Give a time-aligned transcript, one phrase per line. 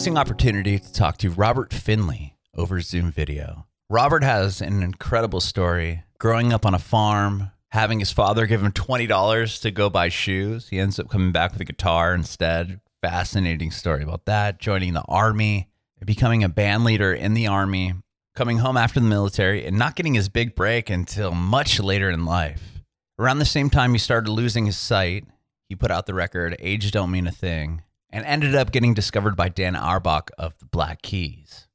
[0.00, 3.66] amazing opportunity to talk to Robert Finley over Zoom video.
[3.90, 8.72] Robert has an incredible story growing up on a farm, having his father give him
[8.72, 10.70] $20 to go buy shoes.
[10.70, 12.80] He ends up coming back with a guitar instead.
[13.02, 14.58] Fascinating story about that.
[14.58, 15.68] Joining the army,
[16.02, 17.92] becoming a band leader in the army,
[18.34, 22.24] coming home after the military, and not getting his big break until much later in
[22.24, 22.80] life.
[23.18, 25.26] Around the same time he started losing his sight,
[25.68, 27.82] he put out the record Age Don't Mean a Thing
[28.12, 31.68] and ended up getting discovered by Dan Auerbach of the Black Keys.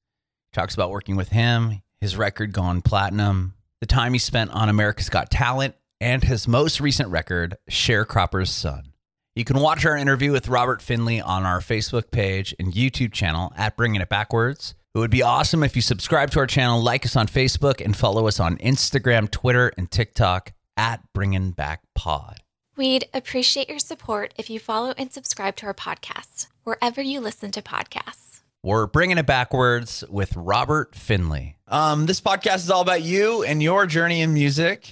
[0.53, 5.09] Talks about working with him, his record gone platinum, the time he spent on America's
[5.09, 8.93] Got Talent, and his most recent record, Sharecropper's Son.
[9.35, 13.51] You can watch our interview with Robert Finley on our Facebook page and YouTube channel
[13.57, 14.75] at Bringing It Backwards.
[14.93, 17.97] It would be awesome if you subscribe to our channel, like us on Facebook, and
[17.97, 22.39] follow us on Instagram, Twitter, and TikTok at Bringing Back Pod.
[22.77, 27.51] We'd appreciate your support if you follow and subscribe to our podcast, wherever you listen
[27.51, 28.41] to podcasts.
[28.63, 31.55] We're bringing it backwards with Robert Finley.
[31.69, 34.91] Um, this podcast is all about you and your journey in music.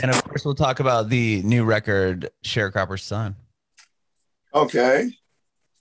[0.00, 3.34] And of course, we'll talk about the new record, Sharecropper's Son.
[4.54, 5.10] Okay.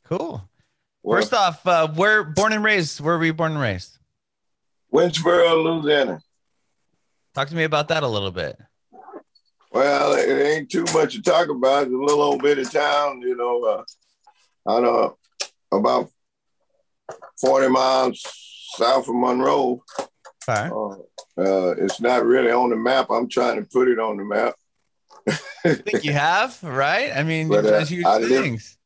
[0.06, 0.50] Cool.
[1.04, 3.00] Well, First off, uh, where born and raised?
[3.00, 4.00] Where were you born and raised?
[4.92, 6.22] Winnsboro, Louisiana.
[7.36, 8.58] Talk to me about that a little bit.
[9.78, 11.84] Well, it ain't too much to talk about.
[11.84, 13.64] It's a little old bit of town, you know.
[13.64, 13.84] Uh,
[14.68, 15.18] I know
[15.72, 16.10] about
[17.40, 18.20] 40 miles
[18.76, 19.84] south of Monroe.
[20.50, 20.72] Okay.
[20.74, 20.94] Uh,
[21.40, 23.12] uh, it's not really on the map.
[23.12, 24.56] I'm trying to put it on the map.
[25.64, 27.12] I think you have, right?
[27.16, 28.80] I mean, but, uh, huge I things.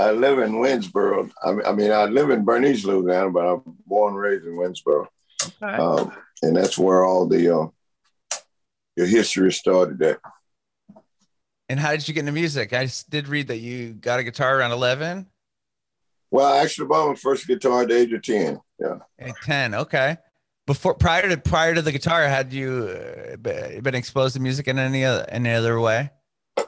[0.00, 1.30] Live, I live in Winnsboro.
[1.44, 4.54] I mean, I mean, I live in Bernice, Louisiana, but I'm born and raised in
[4.54, 5.06] Winnsboro.
[5.62, 5.76] Okay.
[5.76, 6.12] Um,
[6.42, 7.66] and that's where all the uh,
[8.96, 10.20] your history started at.
[11.68, 12.72] And how did you get into music?
[12.72, 15.26] I did read that you got a guitar around 11.
[16.30, 18.60] Well, I actually bought my first guitar at the age of 10.
[18.78, 18.98] Yeah.
[19.18, 19.74] At 10.
[19.74, 20.16] Okay.
[20.66, 24.78] Before, prior to, prior to the guitar, had you uh, been exposed to music in
[24.78, 26.10] any other, any other way?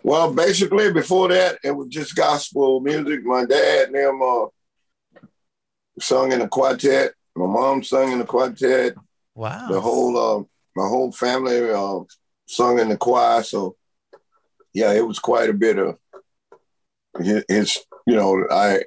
[0.02, 3.24] Well, basically before that, it was just gospel music.
[3.24, 5.20] My dad and them uh,
[5.98, 7.12] sung in a quartet.
[7.34, 8.94] My mom sung in a quartet.
[9.34, 9.68] Wow.
[9.68, 10.44] The whole, uh,
[10.76, 12.00] my whole family uh,
[12.46, 13.42] sung in the choir.
[13.42, 13.76] So,
[14.72, 15.96] yeah, it was quite a bit of
[17.48, 18.82] his, you know, I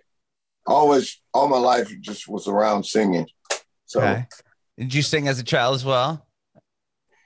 [0.66, 3.28] always, all my life just was around singing.
[3.86, 4.28] So, okay.
[4.78, 6.28] did you sing as a child as well?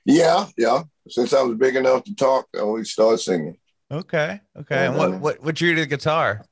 [0.06, 0.84] Yeah, yeah.
[1.10, 3.58] Since I was big enough to talk, I always started singing.
[3.92, 4.88] Okay, okay.
[4.88, 6.46] And what what what drew you to the guitar?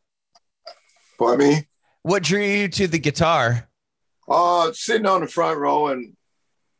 [1.17, 1.67] Pardon me.
[2.03, 3.69] What drew you to the guitar?
[4.29, 6.15] Uh, sitting on the front row and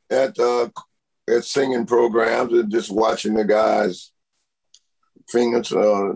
[0.09, 0.69] at uh,
[1.29, 4.11] at singing programs and just watching the guys
[5.31, 6.13] fingers, uh,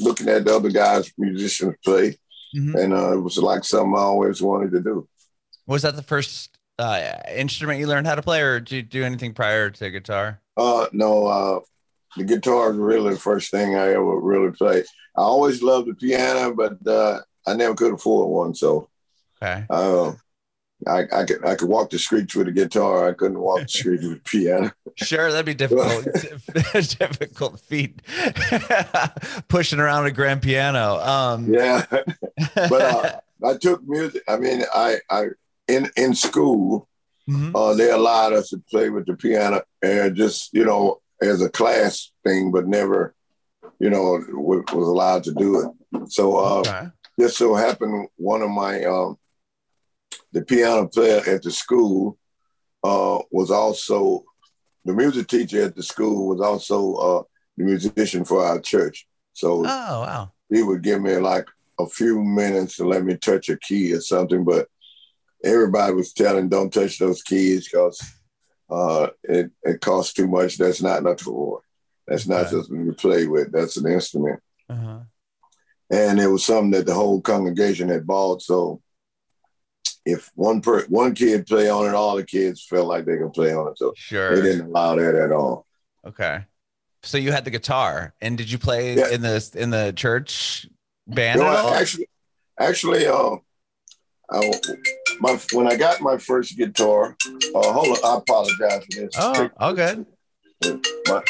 [0.00, 2.18] looking at the other guys, musicians play.
[2.56, 2.76] Mm-hmm.
[2.76, 5.08] And uh, it was like something I always wanted to do.
[5.66, 9.04] Was that the first uh, instrument you learned how to play, or did you do
[9.04, 10.40] anything prior to guitar?
[10.56, 11.60] Uh, no, uh,
[12.16, 14.84] the guitar is really the first thing I ever really played.
[15.16, 18.54] I always loved the piano, but uh, I never could afford one.
[18.54, 18.88] So,
[19.42, 19.64] okay.
[19.68, 20.12] Uh,
[20.86, 23.08] I, I could I could walk the streets with a guitar.
[23.08, 24.72] I couldn't walk the streets with a piano.
[24.96, 26.04] Sure, that'd be difficult.
[26.72, 28.02] difficult feat
[29.48, 30.96] pushing around a grand piano.
[31.00, 31.86] Um, yeah,
[32.54, 34.22] but uh, I took music.
[34.28, 35.26] I mean, I I
[35.68, 36.88] in in school,
[37.28, 37.54] mm-hmm.
[37.56, 41.48] uh, they allowed us to play with the piano and just you know as a
[41.48, 43.14] class thing, but never,
[43.78, 46.10] you know, was, allowed to do it.
[46.10, 46.86] So uh, okay.
[47.18, 49.18] just so happened one of my um,
[50.32, 52.18] the piano player at the school
[52.82, 54.24] uh, was also
[54.84, 57.22] the music teacher at the school was also uh,
[57.56, 59.06] the musician for our church.
[59.32, 61.46] So oh wow, he would give me like
[61.78, 64.68] a few minutes to let me touch a key or something, but
[65.42, 68.00] everybody was telling don't touch those keys because
[68.70, 70.58] uh, it it costs too much.
[70.58, 71.60] That's not enough for.
[72.06, 72.50] That's not okay.
[72.50, 73.50] something you play with.
[73.52, 74.40] That's an instrument.
[74.68, 75.00] Uh-huh.
[75.90, 78.42] And it was something that the whole congregation had bought.
[78.42, 78.82] So
[80.04, 83.32] if one per one kid play on it, all the kids felt like they could
[83.32, 83.78] play on it.
[83.78, 84.36] So sure.
[84.36, 85.66] they didn't allow that at all.
[86.06, 86.44] Okay.
[87.02, 89.10] So you had the guitar, and did you play yeah.
[89.10, 90.66] in the in the church
[91.06, 91.40] band?
[91.40, 92.08] No, actually,
[92.58, 93.40] actually, um,
[94.30, 94.50] I,
[95.20, 97.14] my when I got my first guitar,
[97.54, 99.14] uh, hold on, I apologize for this.
[99.18, 100.06] Oh, all good.
[101.06, 101.22] My,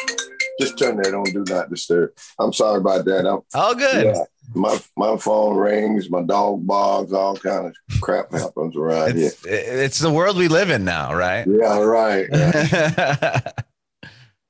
[0.61, 1.25] just turn that on.
[1.25, 2.11] Do not disturb.
[2.39, 3.27] I'm sorry about that.
[3.27, 4.05] I'm, all good.
[4.05, 4.25] Yeah,
[4.55, 9.55] my my phone rings, my dog barks, all kind of crap happens around it's, here.
[9.55, 11.47] It's the world we live in now, right?
[11.47, 12.29] Yeah, right.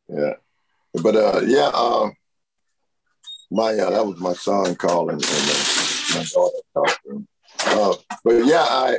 [0.07, 1.03] Yeah, yeah.
[1.03, 2.13] but uh, yeah, um,
[3.51, 7.27] my uh, that was my son calling, and uh, my daughter talking.
[7.67, 8.99] Uh, but yeah, I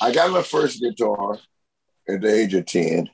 [0.00, 1.38] I got my first guitar
[2.08, 3.08] at the age of 10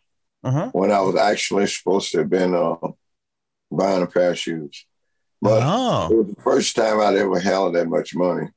[0.45, 0.71] uh-huh.
[0.73, 2.77] when I was actually supposed to have been uh,
[3.71, 4.87] buying a pair of shoes.
[5.41, 6.09] But oh.
[6.11, 8.49] it was the first time I'd ever held that much money.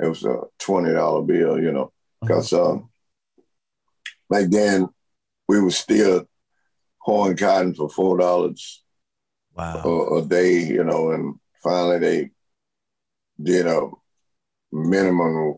[0.00, 2.72] It was a twenty dollar bill, you know, because uh-huh.
[2.72, 2.90] um,
[4.30, 4.88] back then
[5.48, 6.26] we were still
[6.98, 8.82] hoeing cotton for four dollars
[9.54, 9.82] wow.
[9.84, 12.30] a, a, day, you know, and finally they
[13.42, 13.88] did a
[14.72, 15.54] minimum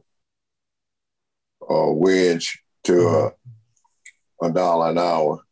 [1.68, 5.44] uh, wedge to a, a dollar an hour.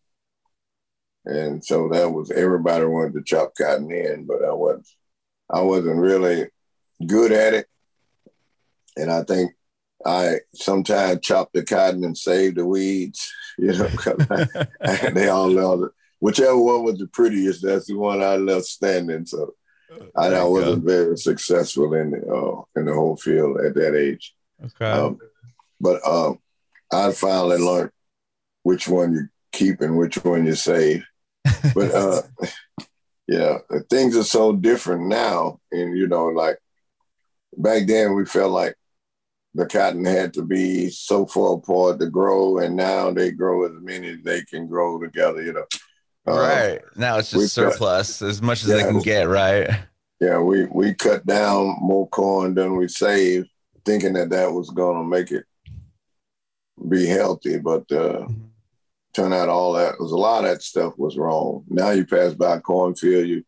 [1.28, 4.88] And so that was everybody wanted to chop cotton in, but I wasn't
[5.50, 6.46] I wasn't really
[7.06, 7.66] good at it.
[8.96, 9.52] And I think
[10.04, 13.88] I sometimes chopped the cotton and saved the weeds, you know,
[14.80, 15.90] and they all loved it.
[16.20, 19.26] Whichever one was the prettiest, that's the one I left standing.
[19.26, 19.54] So
[20.16, 24.34] I, I wasn't very successful in the, uh, in the whole field at that age.
[24.64, 24.90] Okay.
[24.90, 25.18] Um,
[25.80, 26.38] but um,
[26.92, 27.90] I finally learned
[28.62, 31.04] which one you keep and which one you save.
[31.74, 32.22] But uh,
[33.26, 33.58] yeah,
[33.90, 36.58] things are so different now, and you know, like
[37.56, 38.74] back then we felt like
[39.54, 43.72] the cotton had to be so far apart to grow, and now they grow as
[43.80, 45.42] many as they can grow together.
[45.42, 45.66] You know,
[46.26, 49.28] um, right now it's just surplus cut, as much as yeah, they can get.
[49.28, 49.68] Right.
[50.20, 53.48] Yeah, we we cut down more corn than we saved,
[53.84, 55.44] thinking that that was going to make it
[56.88, 58.47] be healthy, but uh, mm-hmm.
[59.14, 61.64] Turned out all that was a lot of that stuff was wrong.
[61.68, 63.44] Now you pass by a cornfield, you, you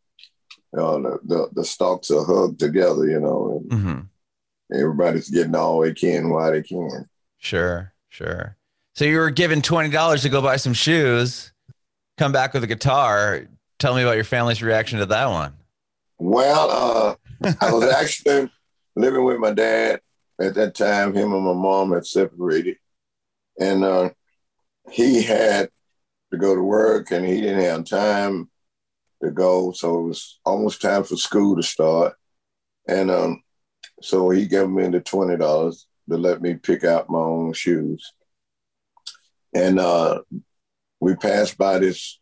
[0.72, 4.78] know, the, the, the stalks are hugged together, you know, and mm-hmm.
[4.78, 7.08] everybody's getting all they can while they can.
[7.38, 8.56] Sure, sure.
[8.94, 11.52] So you were given twenty dollars to go buy some shoes,
[12.18, 13.46] come back with a guitar.
[13.78, 15.54] Tell me about your family's reaction to that one.
[16.18, 16.70] Well,
[17.42, 18.50] uh, I was actually
[18.94, 20.00] living with my dad
[20.38, 21.14] at that time.
[21.14, 22.76] Him and my mom had separated,
[23.58, 24.10] and uh,
[24.90, 25.68] he had
[26.32, 28.50] to go to work, and he didn't have time
[29.22, 32.14] to go, so it was almost time for school to start,
[32.88, 33.42] and um,
[34.02, 38.12] so he gave me the twenty dollars to let me pick out my own shoes,
[39.54, 40.20] and uh,
[41.00, 42.20] we passed by this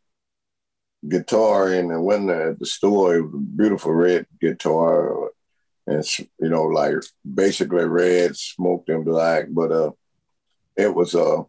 [1.07, 3.17] guitar and I went at the store.
[3.17, 5.31] It was a beautiful red guitar,
[5.87, 6.95] and you know, like
[7.35, 9.47] basically red, smoked and black.
[9.51, 9.91] But uh,
[10.77, 11.43] it was uh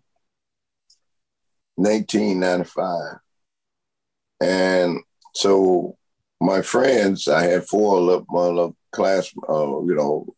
[1.80, 3.20] 1995,
[4.42, 5.00] and
[5.34, 5.98] so
[6.42, 10.36] my friends, I had four of my class, uh, you know,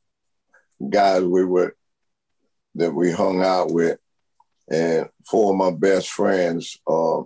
[0.90, 1.76] guys we were
[2.76, 3.98] that we hung out with,
[4.70, 6.80] and four of my best friends.
[6.88, 7.24] Uh,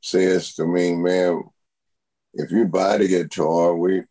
[0.00, 1.42] says to me, man,
[2.34, 4.02] if you buy the guitar, we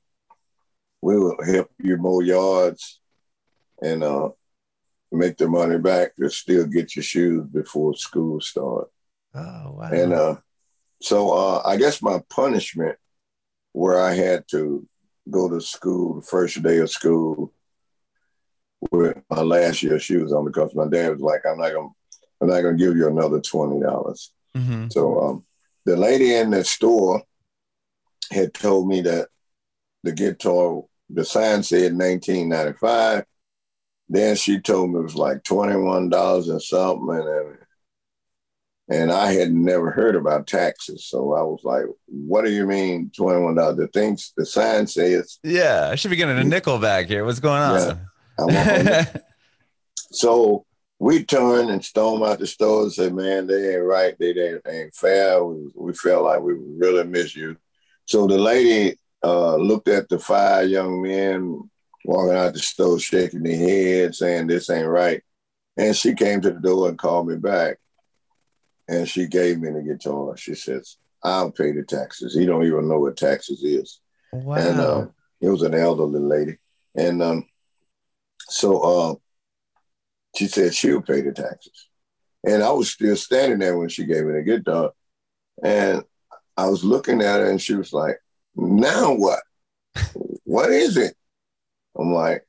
[1.01, 2.99] we will help you mow yards
[3.81, 4.29] and uh,
[5.11, 8.89] make the money back to still get your shoes before school start.
[9.35, 9.89] Oh wow!
[9.91, 10.35] And uh,
[11.01, 12.97] so uh, I guess my punishment,
[13.73, 14.87] where I had to
[15.29, 17.51] go to school the first day of school
[18.91, 21.89] with my last year shoes on because my dad was like, "I'm not gonna,
[22.41, 24.87] I'm not gonna give you another twenty dollars." Mm-hmm.
[24.89, 25.45] So um,
[25.85, 27.23] the lady in the store
[28.31, 29.27] had told me that
[30.03, 33.25] the guitar, the sign said 1995.
[34.07, 37.09] Then she told me it was like $21 and something.
[37.09, 37.57] And,
[38.87, 41.05] and I had never heard about taxes.
[41.05, 43.77] So I was like, what do you mean $21?
[43.77, 45.39] The things, the sign says.
[45.43, 47.25] Yeah, I should be getting a nickel back here.
[47.25, 47.99] What's going on?
[48.49, 49.05] Yeah,
[50.11, 50.65] so
[50.99, 54.15] we turned and stormed out the store and said, man, they ain't right.
[54.19, 55.43] They ain't, ain't fair.
[55.43, 57.57] We, we, felt like we really miss you.
[58.05, 61.69] So the lady uh, looked at the five young men
[62.05, 65.23] walking out the store, shaking their head, saying, this ain't right.
[65.75, 67.77] And she came to the door and called me back.
[68.87, 70.37] And she gave me the guitar.
[70.37, 72.35] She says, I'll pay the taxes.
[72.35, 73.99] He don't even know what taxes is.
[74.31, 74.55] Wow.
[74.55, 75.07] And uh,
[75.41, 76.57] it was an elderly lady.
[76.95, 77.47] And um,
[78.39, 79.15] so uh,
[80.35, 81.89] she said she'll pay the taxes.
[82.43, 84.91] And I was still standing there when she gave me the guitar.
[85.63, 86.03] And
[86.55, 88.19] I was looking at her and she was like,
[88.55, 89.39] now what?
[90.43, 91.15] what is it?
[91.97, 92.45] I'm like,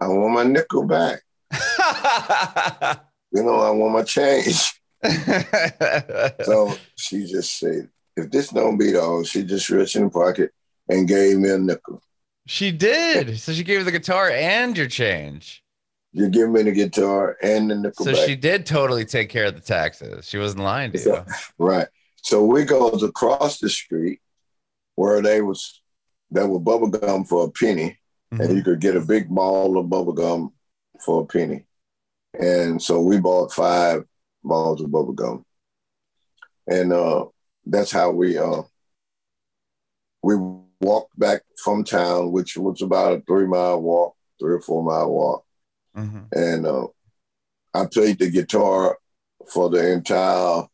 [0.00, 1.22] I want my nickel back.
[3.34, 4.80] you know, I want my change.
[6.44, 10.52] so she just said, if this don't beat all, she just reached in the pocket
[10.88, 12.00] and gave me a nickel.
[12.46, 13.38] She did.
[13.40, 15.62] So she gave you the guitar and your change.
[16.12, 18.04] You give me the guitar and the nickel.
[18.04, 20.28] So she did totally take care of the taxes.
[20.28, 21.24] She wasn't lying to you.
[21.58, 21.88] right.
[22.22, 24.20] So we goes across the street
[24.94, 25.82] where they was
[26.30, 27.98] that were bubble gum for a penny.
[28.32, 28.42] mm-hmm.
[28.42, 30.52] and you could get a big ball of bubble gum
[31.04, 31.66] for a penny.
[32.38, 34.04] And so we bought five
[34.42, 35.44] balls of bubble gum,
[36.66, 37.26] and uh,
[37.64, 38.62] that's how we uh,
[40.22, 40.34] we
[40.80, 45.10] walked back from town, which was about a three mile walk, three or four mile
[45.10, 45.44] walk,
[45.96, 46.22] mm-hmm.
[46.32, 46.86] and uh,
[47.72, 48.98] I played the guitar
[49.52, 50.64] for the entire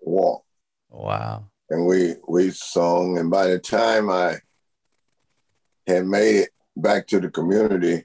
[0.00, 0.44] walk.
[0.88, 1.44] Wow!
[1.68, 4.36] And we we sung, and by the time I
[5.86, 8.04] had made it back to the community,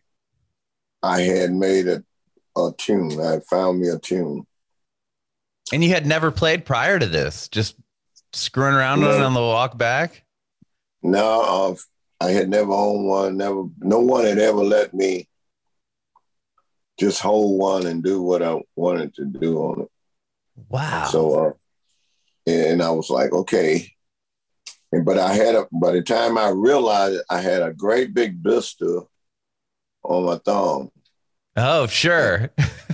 [1.02, 2.04] I had made a,
[2.58, 3.20] a tune.
[3.22, 4.46] I found me a tune.
[5.72, 7.76] And you had never played prior to this, just
[8.34, 9.24] screwing around no.
[9.24, 10.24] on the walk back?
[11.04, 11.76] No, uh,
[12.26, 13.38] I had never owned one.
[13.38, 15.28] Never, no one had ever let me
[17.00, 19.92] just hold one and do what I wanted to do on it.
[20.70, 21.06] Wow.
[21.12, 21.52] So, uh,
[22.48, 23.92] and I was like, okay.
[24.92, 28.14] And, but I had a, by the time I realized it, I had a great
[28.14, 29.02] big blister
[30.04, 30.90] on my thumb.
[31.58, 32.52] Oh, sure.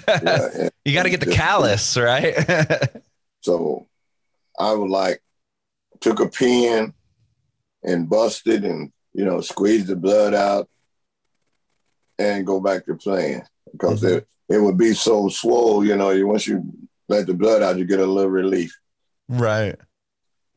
[0.07, 2.33] yeah, you got to get the callus, right?
[3.41, 3.87] so
[4.57, 5.21] I was like,
[5.99, 6.93] took a pin
[7.83, 10.69] and busted and, you know, squeezed the blood out
[12.17, 14.17] and go back to playing because mm-hmm.
[14.17, 16.63] it, it would be so swole, you know, you once you
[17.09, 18.77] let the blood out, you get a little relief.
[19.27, 19.75] Right.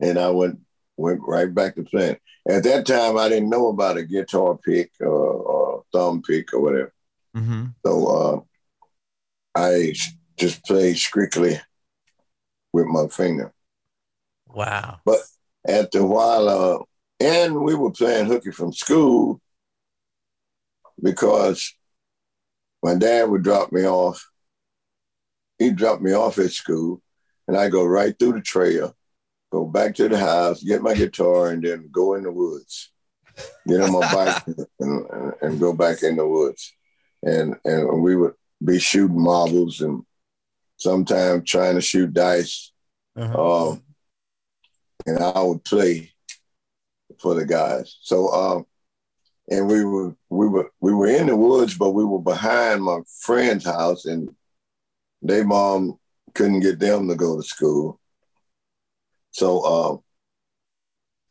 [0.01, 0.61] And I went
[0.97, 2.19] went right back to playing.
[2.49, 6.61] At that time, I didn't know about a guitar pick or, or thumb pick or
[6.61, 6.93] whatever.
[7.37, 7.67] Mm-hmm.
[7.85, 8.41] So uh,
[9.55, 9.93] I
[10.37, 11.61] just played strictly
[12.73, 13.53] with my finger.
[14.49, 15.01] Wow.
[15.05, 15.19] But
[15.69, 16.79] after a while, uh,
[17.21, 19.41] and we were playing hooky from school
[21.03, 21.75] because
[22.83, 24.25] my dad would drop me off.
[25.59, 27.03] He'd drop me off at school,
[27.49, 28.95] and I go right through the trail,
[29.51, 32.93] go back to the house, get my guitar, and then go in the woods,
[33.67, 34.43] get on my bike,
[34.81, 36.75] and, and, and, go back in the woods.
[37.27, 40.05] And and we would be shooting marbles and
[40.77, 42.73] sometimes trying to shoot dice.
[43.17, 43.71] Uh-huh.
[43.71, 43.83] Um,
[45.07, 46.13] and I would play
[47.21, 47.99] for the guys.
[48.01, 48.67] So um,
[49.49, 53.01] and we were we were we were in the woods, but we were behind my
[53.21, 54.35] friend's house, and
[55.23, 55.99] their mom
[56.35, 58.01] couldn't get them to go to school.
[59.31, 60.01] So um,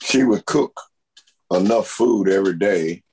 [0.02, 0.80] she would cook
[1.52, 3.04] enough food every day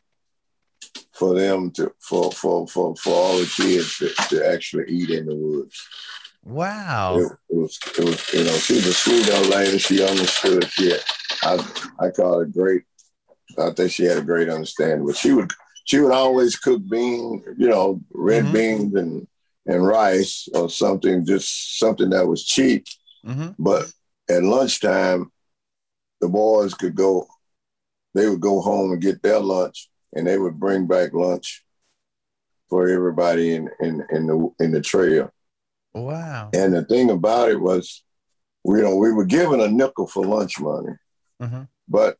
[1.12, 5.26] for them to for for for, for all the kids to, to actually eat in
[5.26, 5.86] the woods.
[6.44, 7.18] Wow.
[7.18, 9.78] It, it, was it was you know she was a sweet old lady.
[9.78, 10.68] She understood.
[10.70, 10.94] She
[11.42, 11.58] I
[12.00, 12.82] I call her great.
[13.58, 15.06] I think she had a great understanding.
[15.06, 15.52] But she would
[15.84, 18.52] she would always cook beans, you know, red mm-hmm.
[18.52, 19.26] beans and
[19.66, 22.86] and rice or something, just something that was cheap.
[23.24, 23.50] Mm-hmm.
[23.58, 23.92] But
[24.28, 25.30] at lunchtime,
[26.20, 27.26] the boys could go.
[28.14, 31.64] They would go home and get their lunch, and they would bring back lunch
[32.68, 35.30] for everybody in in in the in the trail.
[35.94, 36.50] Wow!
[36.54, 38.02] And the thing about it was,
[38.64, 40.94] you know, we were given a nickel for lunch money,
[41.42, 41.62] mm-hmm.
[41.88, 42.16] but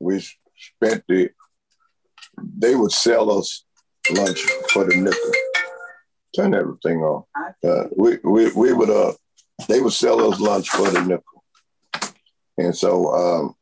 [0.00, 0.24] we
[0.56, 1.30] spent the.
[2.58, 3.64] They would sell us
[4.10, 4.40] lunch
[4.72, 5.30] for the nickel.
[6.34, 7.26] Turn everything off.
[7.64, 9.12] Uh, we, we we would uh
[9.68, 12.12] they would sell us lunch for the nickel,
[12.58, 13.54] and so um,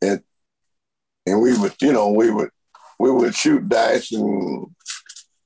[0.00, 0.22] and
[1.26, 2.48] and we would you know we would
[2.98, 4.66] we would shoot dice and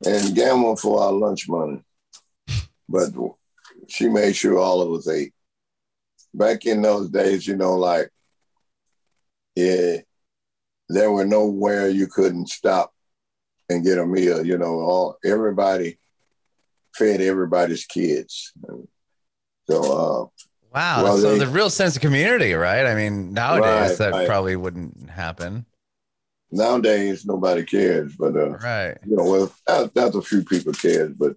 [0.04, 1.82] and gamble for our lunch money,
[2.88, 3.10] but
[3.88, 5.32] she made sure all of us ate.
[6.34, 8.10] Back in those days, you know, like
[9.56, 9.96] yeah,
[10.88, 12.92] there were nowhere you couldn't stop
[13.68, 14.44] and get a meal.
[14.44, 15.98] You know, all everybody
[16.94, 18.52] fed everybody's kids.
[19.68, 21.02] So, uh, wow.
[21.02, 22.86] Well, so they, the real sense of community, right?
[22.86, 24.28] I mean, nowadays right, that right.
[24.28, 25.66] probably wouldn't happen.
[26.50, 28.96] Nowadays, nobody cares, but uh, right.
[29.06, 31.36] You know, well, that, that's a few people cares, but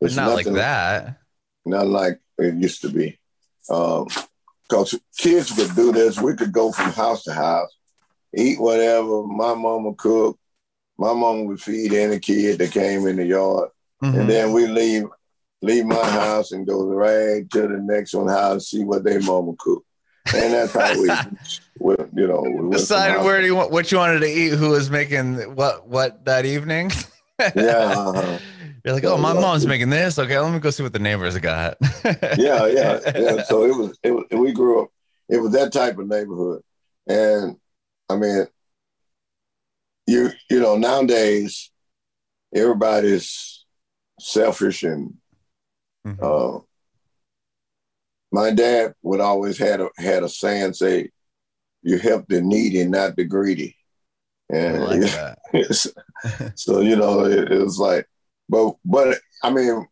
[0.00, 1.18] it's not like that.
[1.64, 3.18] Not like it used to be.
[3.68, 4.06] Um,
[4.70, 6.20] because kids could do this.
[6.20, 7.70] We could go from house to house,
[8.34, 10.38] eat whatever my mama cooked.
[10.96, 13.70] My mama would feed any kid that came in the yard.
[14.02, 14.20] Mm-hmm.
[14.20, 15.06] And then we leave
[15.62, 19.52] leave my house and go right to the next one house, see what their mama
[19.58, 19.86] cooked.
[20.34, 21.08] And that's how we,
[21.80, 24.70] we you know, we decided where do you want what you wanted to eat, who
[24.70, 26.90] was making what what that evening.
[27.38, 27.52] yeah.
[27.54, 28.38] Uh-huh.
[28.84, 30.18] You're like, oh, my mom's making this.
[30.18, 31.76] Okay, let me go see what the neighbors got.
[32.04, 33.42] yeah, yeah, yeah.
[33.46, 34.24] So it was, it was.
[34.30, 34.88] We grew up.
[35.28, 36.62] It was that type of neighborhood,
[37.06, 37.56] and
[38.08, 38.46] I mean,
[40.06, 41.70] you you know, nowadays
[42.54, 43.64] everybody's
[44.18, 45.14] selfish and.
[46.06, 46.24] Mm-hmm.
[46.24, 46.60] Uh,
[48.32, 51.10] my dad would always had a had a saying say,
[51.82, 53.76] "You help the needy, not the greedy."
[54.48, 55.68] And like
[56.54, 58.08] so you know, it, it was like,
[58.48, 59.86] but but I mean,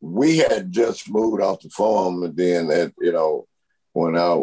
[0.00, 3.46] we had just moved off the farm, and then at you know,
[3.92, 4.42] when I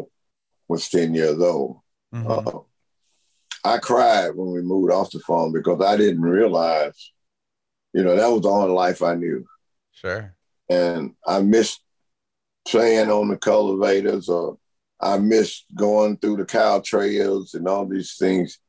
[0.68, 1.80] was ten years old,
[2.14, 2.48] mm-hmm.
[2.48, 2.62] uh,
[3.64, 7.12] I cried when we moved off the farm because I didn't realize,
[7.94, 9.46] you know, that was the only life I knew.
[9.92, 10.36] Sure.
[10.70, 11.82] And I missed
[12.68, 14.58] playing on the cultivators, or
[15.00, 18.60] I missed going through the cow trails and all these things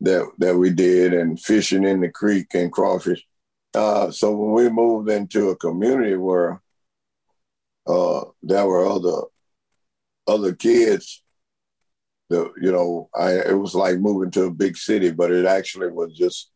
[0.00, 3.24] that that we did, and fishing in the creek and crawfish.
[3.74, 6.62] Uh, so when we moved into a community where
[7.86, 9.22] uh, there were other
[10.26, 11.22] other kids,
[12.30, 15.88] the you know, I it was like moving to a big city, but it actually
[15.88, 16.50] was just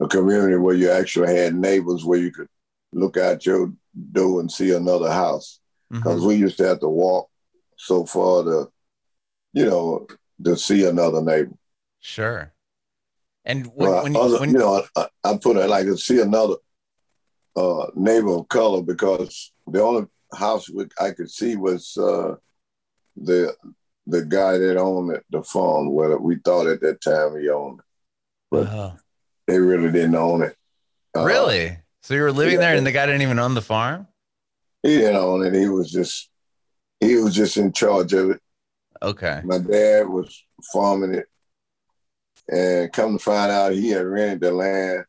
[0.00, 2.48] a community where you actually had neighbors where you could
[2.92, 3.72] look out your
[4.12, 5.60] door and see another house
[5.90, 6.28] because mm-hmm.
[6.28, 7.28] we used to have to walk
[7.76, 8.68] so far to,
[9.52, 10.06] you know,
[10.44, 11.54] to see another neighbor.
[12.00, 12.52] Sure.
[13.44, 16.20] And when, well, when, other, when, you know, I, I, put it like to see
[16.20, 16.54] another
[17.56, 22.36] uh, neighbor of color because the only house I could see was uh,
[23.16, 23.54] the
[24.06, 25.92] the guy that owned it, the farm.
[25.92, 27.84] Well, we thought at that time he owned it,
[28.50, 28.92] but uh-huh.
[29.46, 30.56] they really didn't own it.
[31.16, 31.78] Uh, really?
[32.02, 34.06] So you were living yeah, there, and the guy didn't even own the farm.
[34.84, 35.54] He didn't own it.
[35.54, 36.28] He was just
[37.00, 38.40] he was just in charge of it.
[39.02, 39.40] Okay.
[39.42, 41.26] My dad was farming it,
[42.48, 45.04] and come to find out, he had rented the land.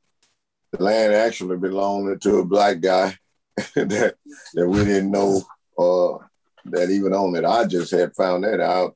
[0.72, 3.18] The land actually belonged to a black guy
[3.76, 4.16] that
[4.54, 5.42] that we didn't know
[5.78, 6.20] uh,
[6.66, 7.44] that even owned it.
[7.44, 8.96] I just had found that out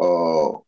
[0.00, 0.58] uh,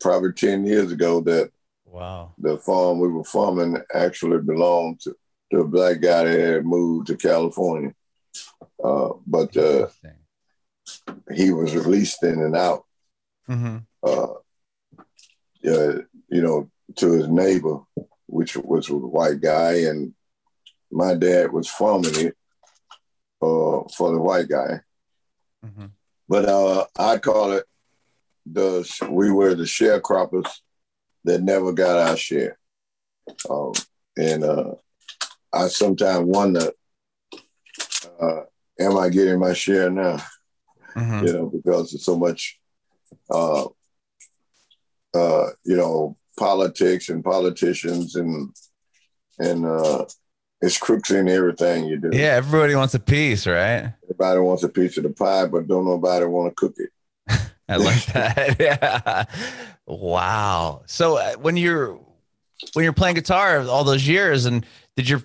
[0.00, 1.50] probably ten years ago that
[1.84, 5.14] wow the farm we were farming actually belonged to,
[5.52, 7.92] to a black guy that had moved to California.
[8.82, 9.88] Uh, but uh,
[11.34, 12.84] he was released in and out.
[13.48, 13.78] Mm-hmm.
[14.02, 14.34] Uh,
[15.60, 17.80] you know, to his neighbor,
[18.26, 20.14] which was a white guy, and
[20.90, 22.36] my dad was farming it
[23.42, 24.80] uh, for the white guy.
[25.64, 25.86] Mm-hmm.
[26.28, 27.64] But uh, I call it
[28.46, 30.50] the we were the sharecroppers
[31.24, 32.58] that never got our share,
[33.50, 33.72] um,
[34.16, 34.74] and uh,
[35.52, 36.70] I sometimes wonder,
[38.20, 38.42] uh,
[38.80, 40.18] am I getting my share now?
[40.96, 41.26] Mm-hmm.
[41.26, 42.58] You know, because there's so much,
[43.30, 43.66] uh,
[45.14, 48.54] uh, you know, politics and politicians and
[49.38, 50.04] and uh,
[50.60, 52.10] it's crooks in everything you do.
[52.12, 53.92] Yeah, everybody wants a piece, right?
[54.04, 56.90] Everybody wants a piece of the pie, but don't nobody want to cook it.
[57.68, 58.56] I like that.
[58.60, 59.24] yeah.
[59.86, 60.82] Wow.
[60.86, 62.00] So uh, when you're
[62.72, 64.66] when you're playing guitar all those years, and
[64.96, 65.22] did your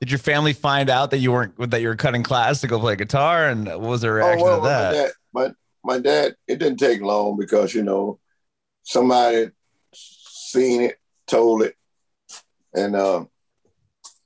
[0.00, 2.78] did your family find out that you weren't that you were cutting class to go
[2.78, 5.14] play guitar, and what was their oh, reaction oh, well, to that?
[5.32, 8.18] My dad, my, my dad, it didn't take long because you know
[8.82, 9.50] somebody
[9.92, 11.74] seen it, told it,
[12.74, 13.24] and uh,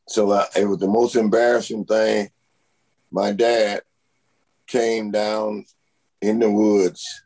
[0.08, 2.28] so uh, it was the most embarrassing thing.
[3.10, 3.82] My dad
[4.66, 5.64] came down
[6.20, 7.22] in the woods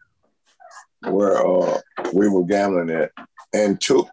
[1.03, 1.81] where uh,
[2.13, 3.13] we were gambling at
[3.53, 4.09] and took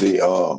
[0.00, 0.56] the uh,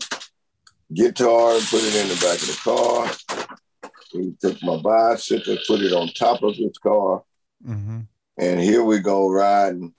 [0.94, 3.90] guitar and put it in the back of the car.
[4.12, 7.24] He took my bicycle, put it on top of his car,
[7.68, 8.02] mm-hmm.
[8.38, 9.94] and here we go riding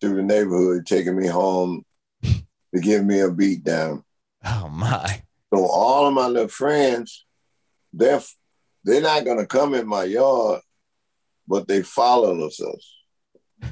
[0.00, 1.84] through the neighborhood, taking me home
[2.22, 4.04] to give me a beat down.
[4.44, 5.22] Oh my!
[5.52, 7.24] So all of my little friends,
[7.92, 8.20] they're
[8.84, 10.60] they're not gonna come in my yard,
[11.46, 12.60] but they follow us.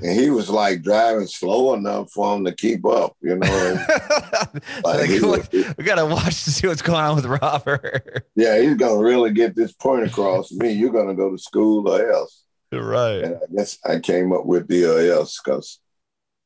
[0.03, 3.87] And he was like driving slow enough for him to keep up, you know.
[4.85, 8.27] like, was, we gotta watch to see what's going on with Robert.
[8.37, 10.73] Yeah, he's gonna really get this point across me.
[10.73, 12.45] You're gonna go to school or else.
[12.71, 13.25] Right.
[13.25, 15.81] And I guess I came up with the uh, else because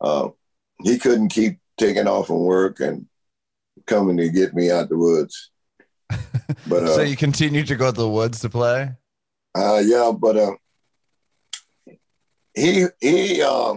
[0.01, 0.29] uh,
[0.85, 3.07] he couldn't keep taking off from work and
[3.87, 5.51] coming to get me out the woods.
[6.67, 8.91] But so uh, you continued to go to the woods to play.
[9.55, 10.53] Uh, yeah, but uh,
[12.61, 13.77] he he uh,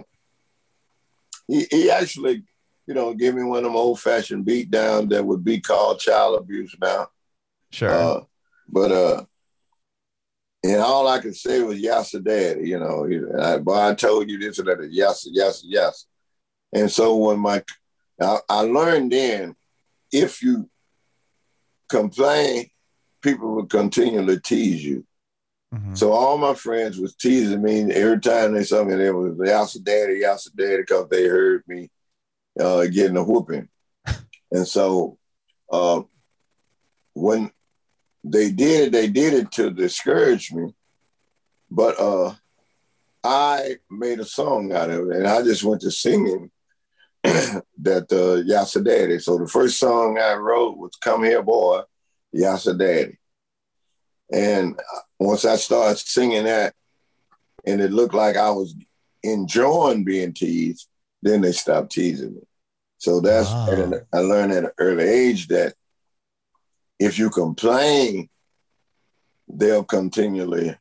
[1.48, 2.44] he he actually,
[2.86, 6.00] you know, gave me one of them old fashioned beat down that would be called
[6.00, 7.08] child abuse now.
[7.70, 7.90] Sure.
[7.90, 8.20] Uh,
[8.68, 9.24] but uh,
[10.64, 12.68] and all I could say was yes, daddy.
[12.68, 13.06] You know,
[13.40, 14.88] I, boy, I told you this and that.
[14.90, 16.06] Yes, yes, yes.
[16.72, 17.62] And so when my
[18.20, 19.56] I, I learned then,
[20.12, 20.68] if you
[21.88, 22.70] complain,
[23.20, 25.04] people will continually tease you.
[25.74, 25.94] Mm-hmm.
[25.94, 28.94] So all my friends was teasing me every time they saw me.
[28.94, 31.90] They was Yassa Daddy, Yassa Daddy, because they heard me
[32.60, 33.68] uh, getting a whooping.
[34.52, 35.18] and so
[35.70, 36.02] uh,
[37.14, 37.50] when
[38.22, 40.72] they did it, they did it to discourage me.
[41.70, 42.34] But uh,
[43.24, 46.52] I made a song out of it, and I just went to singing
[47.24, 49.18] that uh, Yassa Daddy.
[49.18, 51.80] So the first song I wrote was "Come Here, Boy,"
[52.32, 53.18] Yassa Daddy.
[54.32, 54.78] And
[55.18, 56.74] once I started singing that,
[57.66, 58.74] and it looked like I was
[59.22, 60.88] enjoying being teased,
[61.22, 62.42] then they stopped teasing me.
[62.98, 63.92] So that's wow.
[64.12, 65.74] I learned at an early age that
[66.98, 68.28] if you complain,
[69.48, 70.76] they'll continually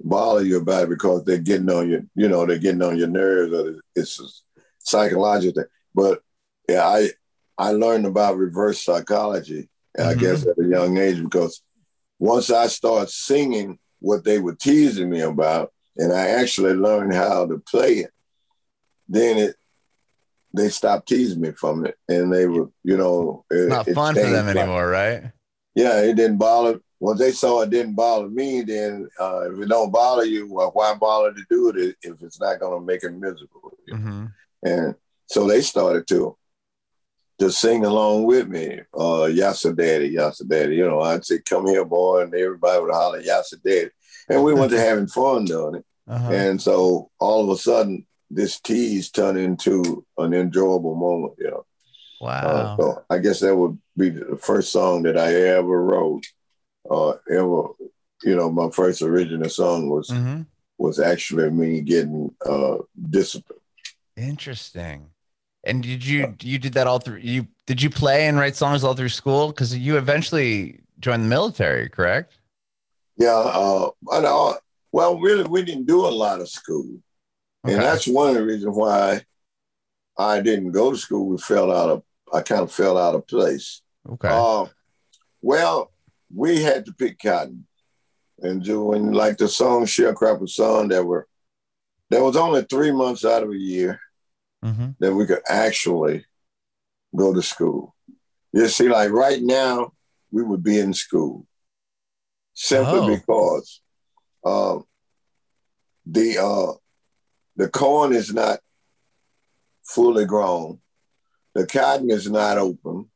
[0.00, 3.08] bother you about it because they're getting on your, you know, they're getting on your
[3.08, 4.24] nerves or it's a
[4.78, 5.70] psychological thing.
[5.94, 6.20] But
[6.68, 7.10] yeah, I
[7.56, 10.08] I learned about reverse psychology, mm-hmm.
[10.08, 11.62] I guess at a young age because
[12.18, 17.46] once I started singing what they were teasing me about, and I actually learned how
[17.46, 18.10] to play it,
[19.08, 19.56] then it
[20.54, 24.20] they stopped teasing me from it, and they were, you know, it, not fun for
[24.22, 25.30] them anymore, right?
[25.74, 26.80] Yeah, it didn't bother.
[27.00, 30.70] Once they saw it didn't bother me, then uh, if it don't bother you, well,
[30.72, 33.78] why bother to do it if it's not going to make it miserable?
[33.92, 34.26] Mm-hmm.
[34.64, 34.94] And
[35.26, 36.36] so they started to
[37.38, 40.76] to sing along with me, uh, Yassa Daddy, Yassa Daddy.
[40.76, 43.90] You know, I'd say, "Come here, boy," and everybody would holler, "Yassa Daddy,"
[44.28, 45.84] and we went to having fun doing it.
[46.06, 46.32] Uh-huh.
[46.32, 51.34] And so all of a sudden, this tease turned into an enjoyable moment.
[51.38, 51.66] You know.
[52.20, 52.30] Wow.
[52.30, 56.24] Uh, so I guess that would be the first song that I ever wrote.
[56.90, 57.68] Uh, ever,
[58.24, 60.42] you know, my first original song was mm-hmm.
[60.78, 62.78] was actually me getting uh,
[63.10, 63.60] discipline.
[64.16, 65.10] Interesting.
[65.64, 68.84] And did you you did that all through you did you play and write songs
[68.84, 69.48] all through school?
[69.48, 72.38] Because you eventually joined the military, correct?
[73.16, 74.54] Yeah, uh, but, uh,
[74.92, 76.86] well, really, we didn't do a lot of school,
[77.66, 77.74] okay.
[77.74, 79.22] and that's one of the reasons why
[80.16, 81.26] I didn't go to school.
[81.26, 83.82] We fell out of I kind of fell out of place.
[84.08, 84.28] Okay.
[84.30, 84.66] Uh,
[85.42, 85.90] well,
[86.34, 87.66] we had to pick cotton,
[88.40, 91.26] and doing like the song "Sharecropper song that were
[92.10, 94.00] there was only three months out of a year
[94.64, 94.90] mm-hmm.
[94.98, 96.24] that we could actually
[97.14, 97.94] go to school.
[98.52, 99.92] You see, like right now,
[100.30, 101.46] we would be in school
[102.54, 103.16] simply oh.
[103.16, 103.80] because
[104.44, 104.78] uh,
[106.06, 106.72] the uh,
[107.56, 108.60] the corn is not
[109.84, 110.80] fully grown,
[111.54, 113.10] the cotton is not open,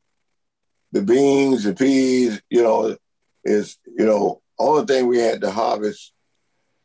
[0.91, 2.95] the beans, the peas, you know,
[3.43, 6.13] is you know only thing we had to harvest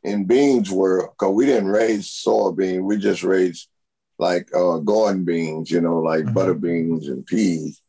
[0.02, 3.68] in beans were because we didn't raise soybean, we just raised
[4.18, 6.34] like uh, garden beans, you know, like mm-hmm.
[6.34, 7.80] butter beans and peas.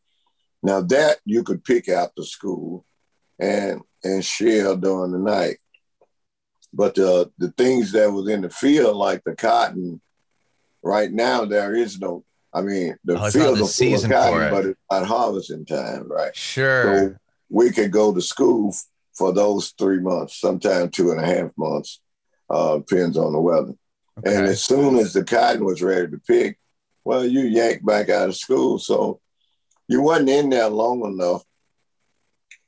[0.62, 2.86] Now that you could pick after school
[3.40, 5.58] and and share during the night.
[6.72, 10.02] But uh, the things that was in the field, like the cotton,
[10.84, 12.24] right now there is no.
[12.54, 14.52] I mean, the oh, field is full of cotton, it.
[14.52, 16.36] but it's not harvesting time, right?
[16.36, 16.84] Sure.
[16.84, 17.16] So
[17.50, 18.74] we could go to school
[19.16, 22.02] for those three months, sometimes two and a half months.
[22.50, 23.74] Uh, depends on the weather.
[24.20, 24.36] Okay.
[24.36, 26.58] And as soon as the cotton was ready to pick,
[27.04, 28.80] well, you yanked back out of school.
[28.80, 29.20] So
[29.88, 31.44] you wasn't in there long enough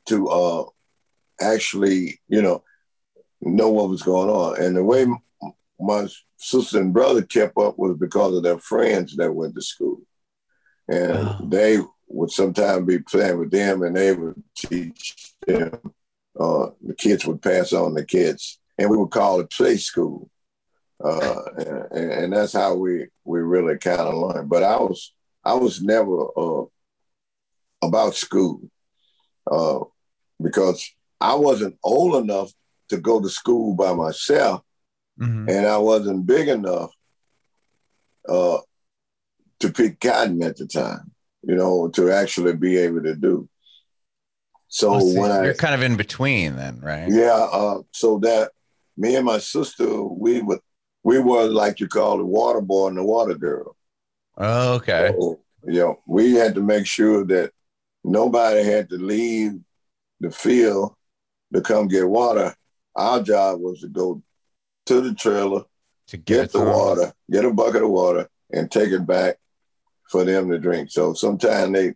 [0.08, 0.64] to uh,
[1.40, 2.64] actually, you know,
[3.42, 4.62] know what was going on.
[4.62, 5.06] And the way
[5.80, 10.02] my sister and brother kept up was because of their friends that went to school.
[10.88, 11.40] And wow.
[11.44, 15.80] they would sometimes be playing with them and they would teach them.
[16.40, 18.60] Uh, the kids would pass on the kids.
[18.78, 20.30] And we would call it play school
[21.04, 21.42] uh,
[21.92, 24.50] and, and, that's how we we really kind of learned.
[24.50, 26.66] But I was I was never uh,
[27.82, 28.62] about school
[29.50, 29.80] uh,
[30.42, 30.88] because
[31.20, 32.52] I wasn't old enough
[32.90, 34.62] to go to school by myself,
[35.20, 35.50] mm-hmm.
[35.50, 36.92] and I wasn't big enough
[38.28, 38.60] uh,
[39.60, 41.12] to pick cotton at the time.
[41.44, 43.50] You know, to actually be able to do.
[44.68, 47.10] So well, see, when you're I, kind of in between, then, right?
[47.10, 47.48] Yeah.
[47.52, 48.52] Uh, so that
[48.96, 50.60] me and my sister, we would
[51.04, 53.76] we were like you call the water boy and the water girl.
[54.38, 55.14] Oh, okay.
[55.18, 57.52] So, you know, we had to make sure that
[58.04, 59.60] nobody had to leave
[60.20, 60.96] the field
[61.54, 62.56] to come get water.
[62.96, 64.22] Our job was to go
[64.88, 65.64] to the trailer
[66.08, 69.38] to get, get the water, get a bucket of water, and take it back
[70.10, 70.92] for them to drink.
[70.92, 71.94] So sometimes they,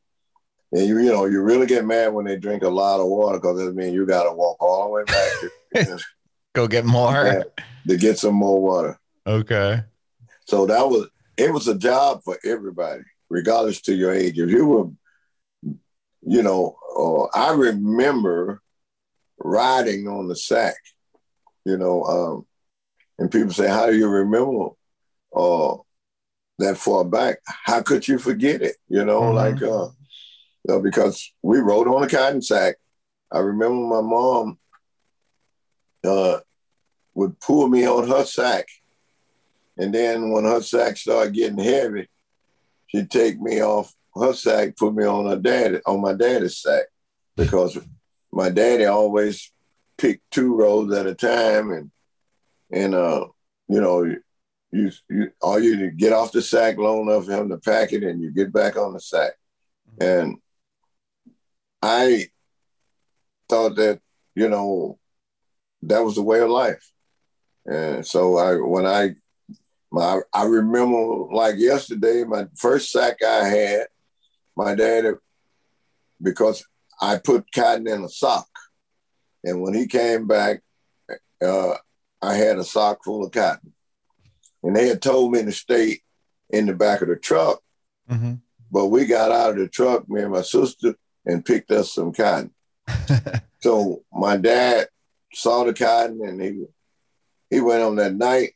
[0.72, 3.40] and you, you know, you really get mad when they drink a lot of water
[3.40, 6.00] because that means you got to walk all the way back.
[6.56, 7.46] Go get more
[7.88, 9.00] to get some more water.
[9.28, 9.82] Okay.
[10.48, 14.40] So that was it was a job for everybody, regardless to your age.
[14.40, 15.72] If you were,
[16.22, 18.62] you know, uh, I remember
[19.38, 20.76] riding on the sack,
[21.66, 22.46] you know, um,
[23.20, 24.70] and people say, "How do you remember
[25.36, 25.76] uh,
[26.60, 27.40] that far back?
[27.46, 29.36] How could you forget it?" You know, mm-hmm.
[29.36, 29.90] like uh,
[30.64, 32.76] you know, because we rode on a cotton sack.
[33.32, 34.58] I remember my mom
[36.06, 36.40] uh,
[37.14, 38.68] would pull me on her sack.
[39.78, 42.08] And then when her sack started getting heavy,
[42.88, 46.86] she'd take me off her sack, put me on her daddy on my daddy's sack.
[47.36, 47.78] Because
[48.32, 49.52] my daddy always
[49.98, 51.92] picked two rows at a time and
[52.72, 53.26] and uh
[53.70, 54.04] you know
[54.72, 58.04] you you all you get off the sack long enough for him to pack it
[58.04, 59.34] and you get back on the sack.
[60.00, 60.38] And
[61.82, 62.28] I
[63.48, 64.02] thought that
[64.36, 65.00] you know
[65.88, 66.92] that was the way of life
[67.66, 69.16] and so I when I
[69.92, 73.88] my I remember like yesterday my first sack I had
[74.56, 75.06] my dad
[76.22, 76.66] because
[77.02, 78.48] I put cotton in a sock
[79.46, 80.62] and when he came back,
[81.42, 81.76] uh,
[82.22, 83.74] I had a sock full of cotton.
[84.64, 86.00] And they had told me to stay
[86.50, 87.62] in the back of the truck.
[88.10, 88.34] Mm-hmm.
[88.72, 90.96] But we got out of the truck, me and my sister,
[91.26, 92.52] and picked us some cotton.
[93.62, 94.88] so my dad
[95.36, 96.66] saw the cotton and he
[97.50, 98.54] he went on that night.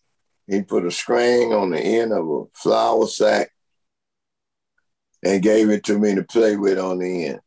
[0.48, 3.52] He put a string on the end of a flour sack
[5.24, 7.42] and gave it to me to play with on the end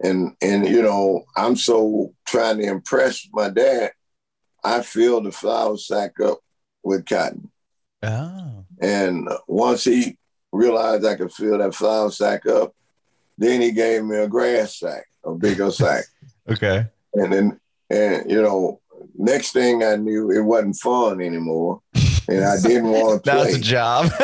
[0.00, 3.90] and and you know i'm so trying to impress my dad
[4.64, 6.38] i filled the flour sack up
[6.82, 7.50] with cotton
[8.02, 8.64] oh.
[8.80, 10.16] and once he
[10.52, 12.74] realized i could fill that flour sack up
[13.36, 16.04] then he gave me a grass sack a bigger sack
[16.48, 18.80] okay and then and you know
[19.16, 21.80] next thing i knew it wasn't fun anymore
[22.28, 24.10] and i didn't want to play that's a job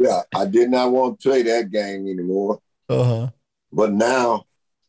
[0.00, 3.28] yeah i did not want to play that game anymore uh-huh
[3.72, 4.46] but now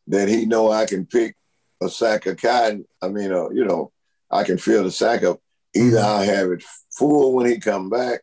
[0.08, 1.36] that he know I can pick
[1.82, 2.86] a sack of cotton.
[3.02, 3.92] I mean, uh, you know,
[4.32, 5.40] I can fill the sack up.
[5.76, 6.06] Either mm-hmm.
[6.06, 8.22] I'll have it full when he come back,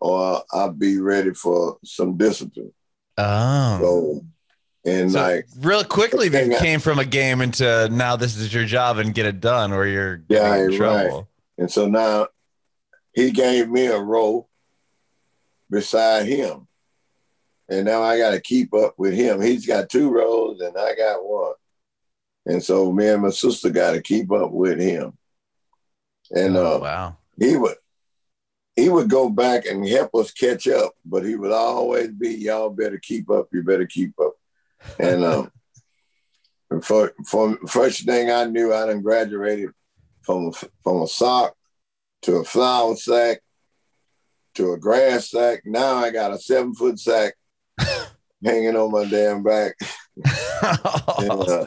[0.00, 2.72] or I'll be ready for some discipline.
[3.18, 3.78] Oh.
[3.80, 4.26] So,
[4.86, 8.64] and so like real quickly it came from a game into now this is your
[8.64, 11.16] job and get it done or you're yeah, in trouble.
[11.18, 11.26] Right.
[11.58, 12.28] And so now
[13.12, 14.48] he gave me a row
[15.68, 16.68] beside him.
[17.68, 19.40] And now I got to keep up with him.
[19.40, 21.54] He's got two rows and I got one.
[22.44, 25.14] And so me and my sister got to keep up with him.
[26.30, 27.16] And oh, uh, wow.
[27.38, 27.76] he would
[28.76, 32.68] he would go back and help us catch up, but he would always be, y'all
[32.68, 34.34] better keep up, you better keep up.
[34.98, 35.50] And um,
[36.82, 39.70] for, for first thing I knew, I done graduated
[40.22, 41.54] from, from a sock
[42.22, 43.40] to a flour sack
[44.56, 45.62] to a grass sack.
[45.64, 47.34] Now I got a seven foot sack
[48.44, 49.74] hanging on my damn back.
[51.18, 51.66] and, uh,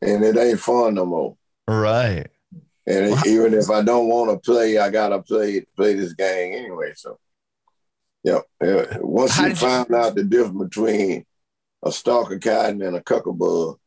[0.00, 1.36] and, it ain't fun no more.
[1.68, 2.28] Right.
[2.86, 3.22] And wow.
[3.26, 6.92] even if I don't want to play, I gotta play play this game anyway.
[6.94, 7.18] So,
[8.24, 8.42] yep.
[8.60, 8.98] Yeah.
[9.00, 9.96] Once How you find you...
[9.96, 11.24] out the difference between
[11.82, 13.78] a stalk of cotton and a cuckabug,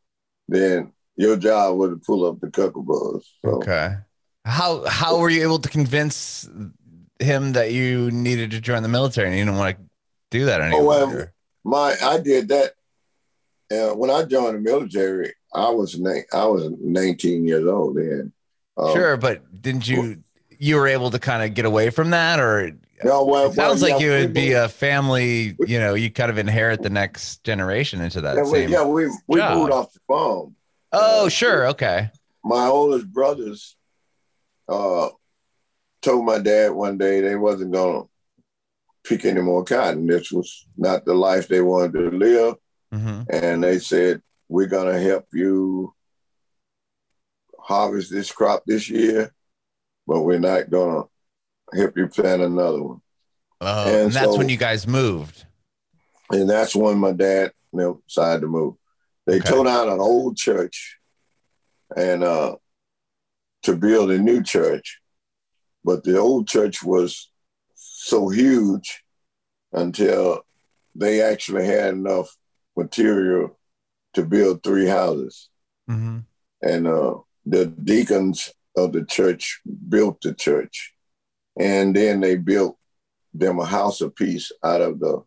[0.47, 3.23] then your job was to pull up the cuckabugs.
[3.43, 3.51] So.
[3.51, 3.95] Okay.
[4.43, 6.47] How how were you able to convince
[7.19, 9.83] him that you needed to join the military and you didn't want to
[10.29, 10.81] do that anymore?
[10.81, 11.27] Oh, well,
[11.63, 12.73] my I did that
[13.71, 15.33] uh, when I joined the military.
[15.53, 18.33] I was na- I was 19 years old then.
[18.77, 20.21] Um, sure, but didn't you
[20.59, 22.71] you were able to kind of get away from that, or
[23.03, 23.25] no?
[23.25, 25.55] Well, it sounds well, like yeah, you would be a family.
[25.65, 28.37] You know, you kind of inherit the next generation into that.
[28.37, 29.57] Yeah, same we, yeah, we we job.
[29.57, 30.55] moved off the farm.
[30.91, 32.09] Oh, uh, sure, okay.
[32.43, 33.75] My oldest brothers
[34.69, 35.09] uh,
[36.01, 38.03] told my dad one day they wasn't gonna
[39.05, 40.07] pick any more cotton.
[40.07, 42.55] This was not the life they wanted to live.
[42.93, 43.23] Mm-hmm.
[43.29, 45.93] And they said, We're going to help you
[47.59, 49.33] harvest this crop this year,
[50.07, 51.03] but we're not going
[51.73, 53.01] you plant another one.
[53.61, 55.45] Oh, and, and that's so, when you guys moved.
[56.29, 58.75] And that's when my dad you know, decided to move.
[59.25, 59.49] They okay.
[59.49, 60.97] tore down an old church
[61.95, 62.55] and uh,
[63.63, 64.99] to build a new church.
[65.83, 67.31] But the old church was
[67.73, 69.03] so huge
[69.71, 70.41] until
[70.95, 72.35] they actually had enough
[72.77, 73.59] material
[74.13, 75.49] to build three houses.
[75.89, 76.19] Mm-hmm.
[76.61, 80.94] And uh, the deacons of the church built the church.
[81.57, 82.77] And then they built
[83.33, 85.23] them a house of peace out of the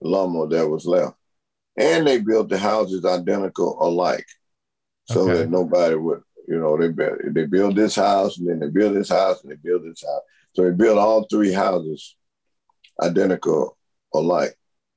[0.00, 1.16] lumber that was left.
[1.76, 4.26] And they built the houses identical alike
[5.06, 5.38] so okay.
[5.38, 6.88] that nobody would, you know, they,
[7.30, 10.22] they build this house and then they build this house and they build this house.
[10.54, 12.16] So they built all three houses
[13.00, 13.76] identical
[14.14, 14.54] alike.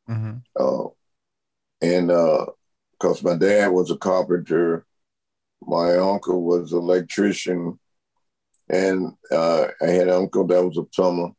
[0.10, 0.38] Mm-hmm.
[0.60, 0.90] Uh,
[1.82, 4.86] and because uh, my dad was a carpenter,
[5.62, 7.80] my uncle was an electrician,
[8.74, 11.30] and uh, I had an uncle that was a plumber.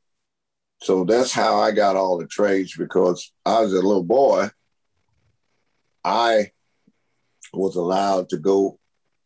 [0.81, 4.51] So that's how I got all the trades because I was a little boy.
[6.05, 6.53] I
[7.53, 8.79] was allowed to go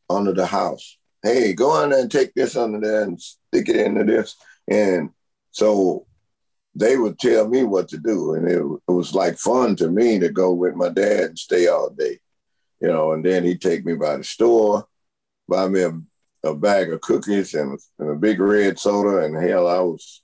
[0.08, 0.96] under the house.
[1.22, 4.36] Hey, go under and take this under there and stick it into this.
[4.68, 5.10] And
[5.50, 6.06] so
[6.74, 10.18] they would tell me what to do, and it, it was like fun to me
[10.20, 12.20] to go with my dad and stay all day,
[12.80, 13.12] you know.
[13.12, 14.86] And then he'd take me by the store,
[15.48, 16.00] buy me a,
[16.44, 20.22] a bag of cookies and, and, a big red soda, and hell, I was,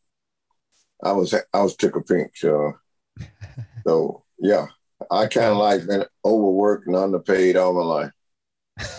[1.03, 2.37] I was, I was tickle pink.
[2.37, 2.75] So,
[3.87, 4.67] so yeah,
[5.11, 8.11] I kind of like been overworked and underpaid all my life.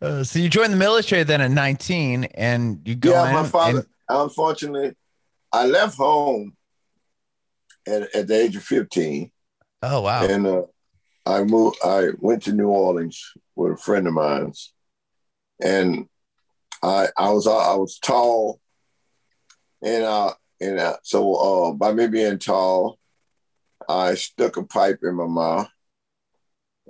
[0.00, 3.80] uh, so you joined the military then at 19 and you go yeah my father
[3.80, 4.94] and- unfortunately
[5.52, 6.56] i left home
[7.86, 9.30] at, at the age of 15
[9.82, 10.62] oh wow and uh,
[11.26, 14.72] i moved i went to new orleans with a friend of mine's
[15.60, 16.08] and
[16.82, 18.60] i i was i was tall
[19.82, 22.98] and uh and so uh by me being tall
[23.88, 25.68] i stuck a pipe in my mouth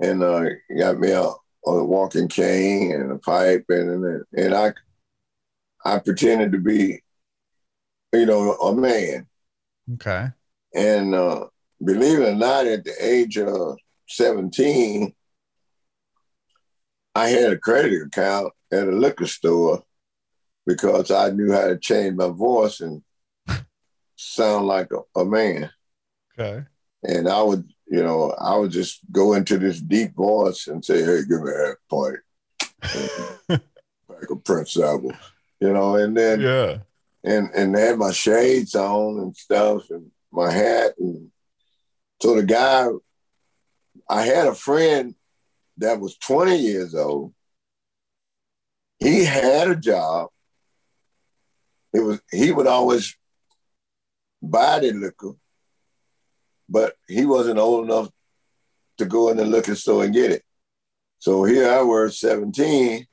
[0.00, 0.44] and uh,
[0.78, 4.72] got me a, a, walking cane and a pipe, and and, and I
[5.84, 7.02] I pretended to be,
[8.12, 9.26] you know, a man.
[9.94, 10.28] Okay.
[10.74, 11.46] And uh,
[11.84, 13.76] believe it or not, at the age of
[14.12, 15.14] seventeen,
[17.14, 19.82] I had a credit account at a liquor store
[20.66, 23.02] because I knew how to change my voice and
[24.16, 25.70] sound like a, a man.
[26.38, 26.64] Okay.
[27.04, 31.04] And I would you know, I would just go into this deep voice and say,
[31.04, 32.20] "Hey, give me a point,
[34.08, 35.14] like a Prince album,"
[35.60, 36.78] you know, and then yeah,
[37.22, 41.30] and and had my shades on and stuff and my hat, and
[42.22, 42.88] so the guy,
[44.08, 45.14] I had a friend
[45.78, 47.32] that was twenty years old.
[48.98, 50.28] He had a job.
[51.92, 53.16] It was he would always
[54.42, 55.34] buy the liquor
[56.72, 58.08] but he wasn't old enough
[58.96, 60.42] to go in the liquor store and get it.
[61.18, 63.06] So here I was, 17,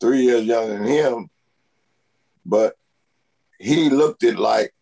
[0.00, 1.30] three years younger than him,
[2.44, 2.74] but
[3.60, 4.74] he looked it like,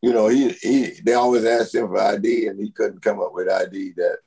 [0.00, 3.32] you know, he he they always asked him for ID and he couldn't come up
[3.32, 4.18] with ID that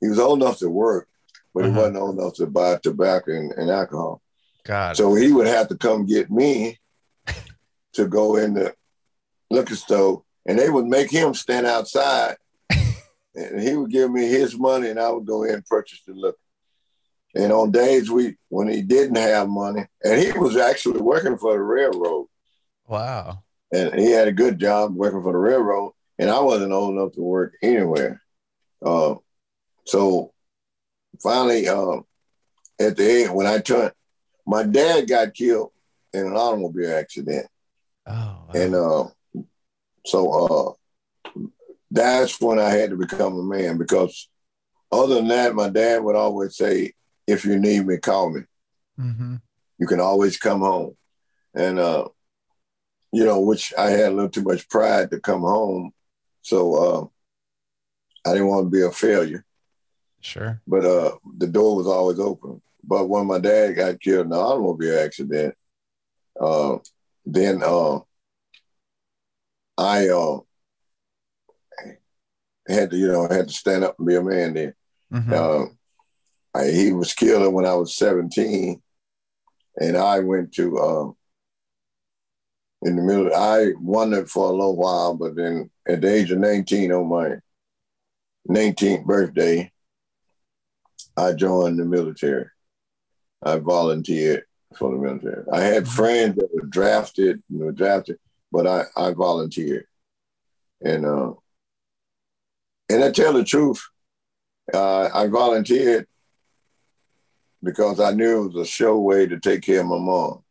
[0.00, 1.08] he was old enough to work,
[1.54, 1.72] but uh-huh.
[1.72, 4.22] he wasn't old enough to buy tobacco and, and alcohol.
[4.64, 4.96] God.
[4.96, 6.78] So he would have to come get me
[7.94, 8.74] to go in the
[9.50, 12.36] liquor store and they would make him stand outside
[13.34, 16.14] and he would give me his money and I would go in and purchase the
[16.14, 16.38] liquor.
[17.34, 21.52] And on days we when he didn't have money, and he was actually working for
[21.52, 22.26] the railroad.
[22.88, 23.44] Wow.
[23.72, 27.12] And he had a good job working for the railroad, and I wasn't old enough
[27.12, 28.20] to work anywhere.
[28.84, 29.14] Uh,
[29.86, 30.32] so
[31.22, 31.98] finally, uh,
[32.78, 33.92] at the end, when I turned,
[34.46, 35.70] my dad got killed
[36.12, 37.46] in an automobile accident.
[38.06, 38.48] Oh, wow.
[38.54, 39.04] And uh,
[40.06, 40.76] so
[41.26, 41.40] uh,
[41.90, 44.28] that's when I had to become a man because
[44.90, 46.92] other than that, my dad would always say,
[47.26, 48.40] if you need me, call me.
[48.98, 49.36] Mm-hmm.
[49.78, 50.96] You can always come home.
[51.54, 52.08] And, uh,
[53.12, 55.92] you know, which I had a little too much pride to come home.
[56.42, 59.44] So uh, I didn't want to be a failure.
[60.20, 60.60] Sure.
[60.66, 62.60] But uh, the door was always open.
[62.84, 65.54] But when my dad got killed in an automobile accident,
[66.40, 66.78] uh,
[67.24, 68.00] then uh,
[69.76, 70.38] I uh,
[72.68, 74.74] had to, you know, had to stand up and be a man then.
[75.12, 75.32] Mm-hmm.
[75.32, 75.66] Uh,
[76.58, 78.80] I, he was killed when I was 17,
[79.80, 81.10] and I went to uh,
[82.82, 83.34] in the middle.
[83.34, 87.36] I wondered for a little while, but then at the age of 19, on my
[88.48, 89.70] 19th birthday,
[91.20, 92.46] I joined the military.
[93.42, 94.44] I volunteered
[94.76, 95.44] for the military.
[95.52, 95.92] I had mm-hmm.
[95.92, 98.18] friends that were drafted, you know, drafted,
[98.52, 99.86] but I, I volunteered.
[100.82, 101.32] And uh,
[102.88, 103.82] and I tell the truth,
[104.72, 106.06] uh, I volunteered
[107.62, 110.42] because I knew it was a show way to take care of my mom.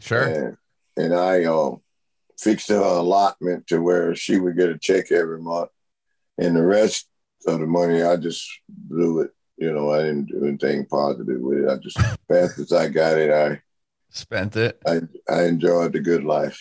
[0.00, 0.22] Sure.
[0.22, 0.56] And,
[0.96, 1.76] and I uh,
[2.38, 5.70] fixed her allotment to where she would get a check every month.
[6.38, 7.08] And the rest
[7.46, 9.30] of the money, I just blew it.
[9.56, 11.70] You know, I didn't do anything positive with it.
[11.70, 11.98] I just,
[12.28, 13.60] fast as I got it, I
[14.10, 14.80] spent it.
[14.86, 16.60] I, I enjoyed the good life.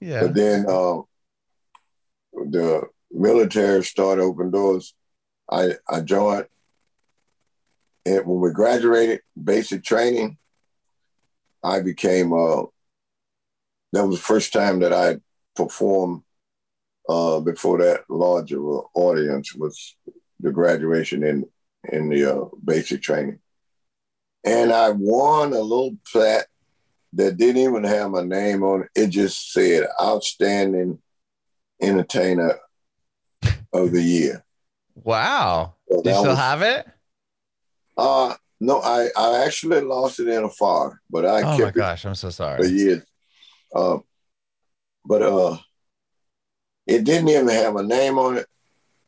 [0.00, 0.22] Yeah.
[0.22, 1.00] But then uh,
[2.32, 4.94] the military started open doors.
[5.50, 6.46] I, I joined.
[8.06, 10.38] And when we graduated basic training,
[11.62, 12.62] I became, uh,
[13.92, 15.18] that was the first time that I
[15.54, 16.22] performed
[17.08, 19.96] uh, before that larger audience was
[20.38, 21.44] the graduation in,
[21.88, 23.38] in the uh, basic training.
[24.44, 26.46] And I won a little plaque
[27.12, 28.88] that didn't even have my name on it.
[28.94, 30.98] It just said outstanding
[31.80, 32.58] entertainer
[33.72, 34.44] of the year.
[34.94, 35.74] Wow.
[35.90, 36.86] So Do you still was, have it?
[37.96, 41.82] Uh no, I, I actually lost it in a fire, but I oh kept my
[41.82, 42.58] gosh, I'm so sorry.
[42.58, 43.02] For years.
[43.74, 43.98] Uh,
[45.04, 45.56] but uh,
[46.86, 48.46] it didn't even have a name on it.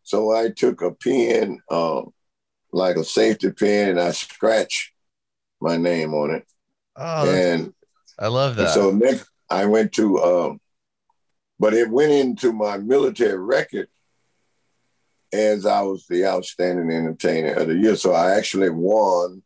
[0.04, 2.02] So I took a pen, uh,
[2.72, 4.92] like a safety pin, and I scratch
[5.60, 6.46] my name on it.
[6.96, 7.72] Oh, and
[8.18, 8.74] I love that.
[8.74, 10.54] So next, I went to, uh,
[11.58, 13.88] but it went into my military record
[15.32, 17.96] as I was the outstanding entertainer of the year.
[17.96, 19.42] So I actually won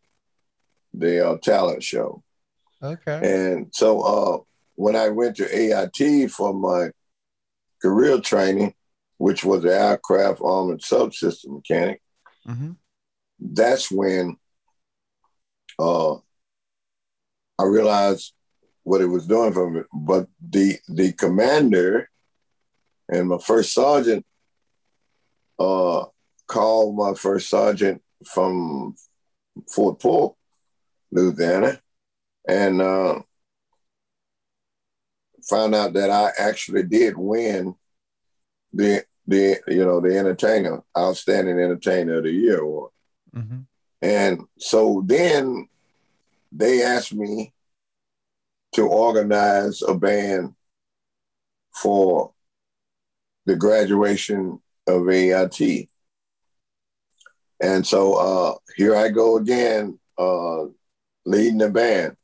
[0.93, 2.23] the uh, talent show.
[2.83, 3.21] Okay.
[3.23, 4.39] And so uh,
[4.75, 6.91] when I went to AIT for my
[7.81, 8.75] career training,
[9.19, 12.03] which was the aircraft armored subsystem mechanic,
[12.47, 12.73] mm-hmm.
[13.39, 14.37] That's when
[15.79, 18.33] uh, I realized
[18.83, 19.83] what it was doing for me.
[19.93, 22.09] But the the commander
[23.09, 24.25] and my first sergeant
[25.59, 26.05] uh,
[26.47, 28.95] called my first sergeant from
[29.73, 30.37] Fort Polk,
[31.11, 31.81] Louisiana,
[32.49, 33.21] and uh,
[35.49, 37.75] found out that I actually did win
[38.73, 42.91] the the you know the entertainer outstanding entertainer of the year award.
[43.37, 43.61] Mm-hmm.
[44.03, 45.69] And so then
[46.53, 47.53] they asked me
[48.75, 50.55] to organize a band
[51.75, 52.33] for
[53.47, 55.89] the graduation of AIT.
[57.61, 60.65] And so uh, here I go again, uh,
[61.25, 62.17] leading the band.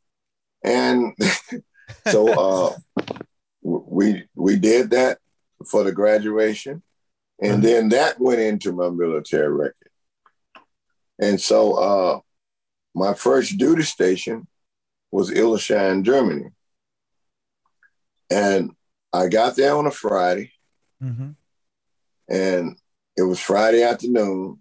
[0.63, 1.17] And
[2.09, 2.77] so uh,
[3.63, 5.19] we we did that
[5.67, 6.83] for the graduation,
[7.41, 7.63] and mm-hmm.
[7.63, 9.82] then that went into my military record.
[11.23, 12.21] And so uh,
[12.97, 14.49] my first duty station
[15.13, 16.51] was Illesheim, Germany.
[18.29, 18.73] And
[19.13, 20.51] I got there on a Friday,
[21.01, 21.31] mm-hmm.
[22.29, 22.77] and
[23.17, 24.61] it was Friday afternoon.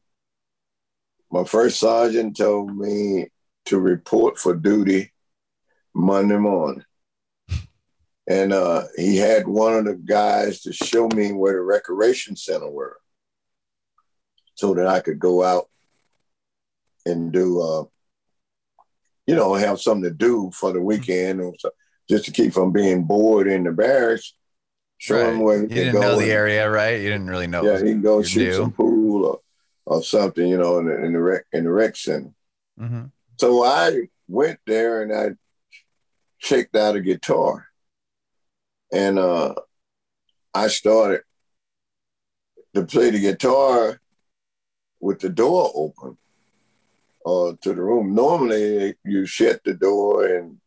[1.32, 3.30] My first sergeant told me
[3.66, 5.12] to report for duty
[5.94, 6.86] Monday morning.
[8.30, 12.70] And uh, he had one of the guys to show me where the recreation center
[12.70, 12.98] were
[14.54, 15.68] so that I could go out
[17.06, 17.84] and do, uh,
[19.28, 21.72] you know, have something to do for the weekend or so,
[22.10, 24.34] just to keep from being bored in the barracks.
[24.98, 25.34] Show right.
[25.34, 27.02] him where he you didn't know the area, right?
[27.02, 27.64] You didn't really know.
[27.64, 29.40] Yeah, he can go shoot some pool or,
[29.86, 32.34] or something, you know, in the, in the rec in the rec center.
[32.80, 33.06] Mm-hmm.
[33.40, 35.36] So I went there and I
[36.40, 37.66] checked out a guitar,
[38.94, 39.56] and uh,
[40.54, 41.22] I started
[42.76, 44.00] to play the guitar
[45.00, 46.16] with the door open
[47.26, 48.14] uh, to the room.
[48.16, 50.58] Normally, you shut the door and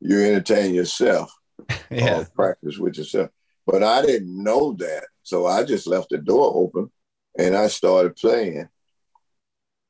[0.00, 1.32] you entertain yourself,
[1.90, 2.24] yeah.
[2.34, 3.30] practice with yourself.
[3.66, 6.90] But I didn't know that, so I just left the door open
[7.38, 8.68] and I started playing.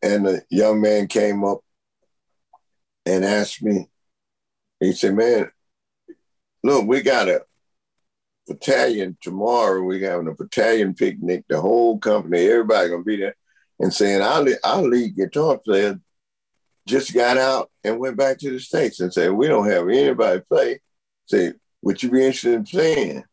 [0.02, 1.60] And the young man came up
[3.04, 3.88] and asked me,
[4.80, 5.50] he said, Man,
[6.62, 7.44] look, we got a
[8.46, 9.82] battalion tomorrow.
[9.82, 13.36] We're having a battalion picnic, the whole company, everybody gonna be there.
[13.80, 16.00] And saying, our, our lead guitar player
[16.86, 20.40] just got out and went back to the States and said, We don't have anybody
[20.40, 20.80] play.
[21.26, 21.52] Say,
[21.82, 23.24] would you be interested in playing?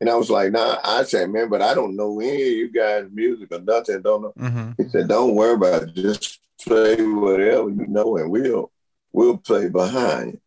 [0.00, 2.72] And I was like, nah, I said, man, but I don't know any of you
[2.72, 4.00] guys' music or nothing.
[4.00, 4.32] Don't know.
[4.38, 4.82] Mm-hmm.
[4.82, 5.94] He said, don't worry about it.
[5.94, 8.70] Just play whatever you know and we'll
[9.12, 10.40] we'll play behind.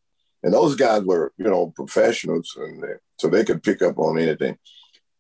[0.44, 2.84] And those guys were, you know, professionals, and
[3.18, 4.58] so they could pick up on anything.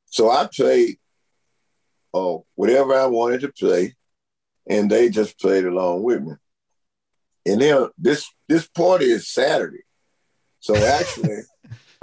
[0.05, 0.97] So I played
[2.13, 3.95] uh, whatever I wanted to play,
[4.67, 6.33] and they just played along with me.
[7.45, 9.83] And then this this party is Saturday,
[10.59, 11.39] so actually,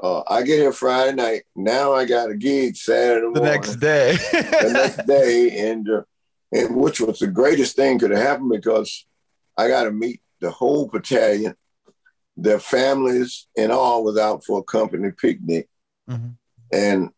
[0.03, 1.43] uh, I get here Friday night.
[1.55, 3.43] Now I got a gig Saturday morning.
[3.43, 4.17] The next day.
[4.33, 6.03] the next day, and uh,
[6.53, 9.07] and which was the greatest thing could have happened because
[9.57, 11.55] I got to meet the whole battalion,
[12.37, 15.69] their families and all was out for a company picnic.
[16.09, 16.29] Mm-hmm.
[16.73, 17.11] And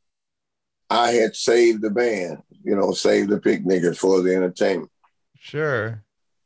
[0.90, 4.90] I had saved the band, you know, saved the picnickers for the entertainment.
[5.38, 6.02] Sure.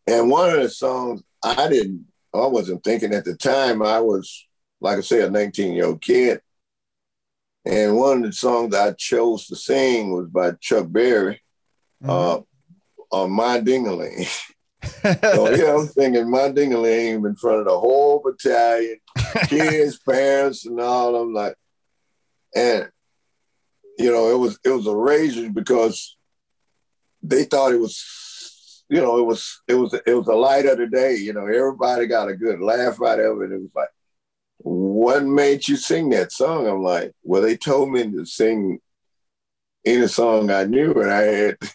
[0.06, 4.46] And one of the songs I didn't, I wasn't thinking at the time, I was,
[4.80, 6.40] like I say, a 19 year old kid.
[7.64, 11.40] And one of the songs I chose to sing was by Chuck Berry,
[12.02, 12.10] mm-hmm.
[12.10, 12.40] uh,
[13.16, 14.28] on My Dingaling.
[15.02, 18.98] so yeah, I'm thinking my dingaling in front of the whole battalion,
[19.48, 21.16] kids, parents, and all.
[21.16, 21.56] I'm like,
[22.54, 22.88] and
[23.98, 26.16] you know, it was it was a rage because
[27.22, 30.78] they thought it was, you know, it was it was it was a light of
[30.78, 31.16] the day.
[31.16, 33.52] You know, everybody got a good laugh out of it.
[33.52, 33.88] It was like,
[34.58, 36.66] what made you sing that song?
[36.66, 38.80] I'm like, well, they told me to sing
[39.84, 41.56] any song I knew, and I had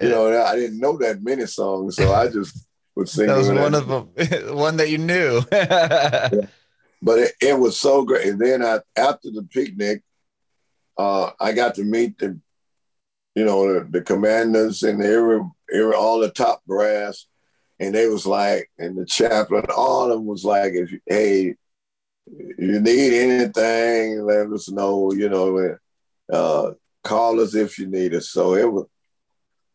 [0.00, 2.66] you know, I didn't know that many songs, so I just
[2.96, 3.26] would sing.
[3.26, 4.08] that was one of them,
[4.56, 5.42] one that you knew.
[5.52, 6.28] yeah.
[7.02, 8.26] But it, it, was so great.
[8.26, 10.02] And then I, after the picnic,
[11.00, 12.38] uh, I got to meet the,
[13.34, 15.40] you know, the, the commanders and every,
[15.72, 17.26] every all the top brass,
[17.78, 21.54] and they was like, and the chaplain, all of them was like, if you, hey,
[22.58, 25.12] you need anything, let us know.
[25.12, 25.76] You know,
[26.30, 26.72] uh,
[27.02, 28.28] call us if you need us.
[28.28, 28.86] So it was,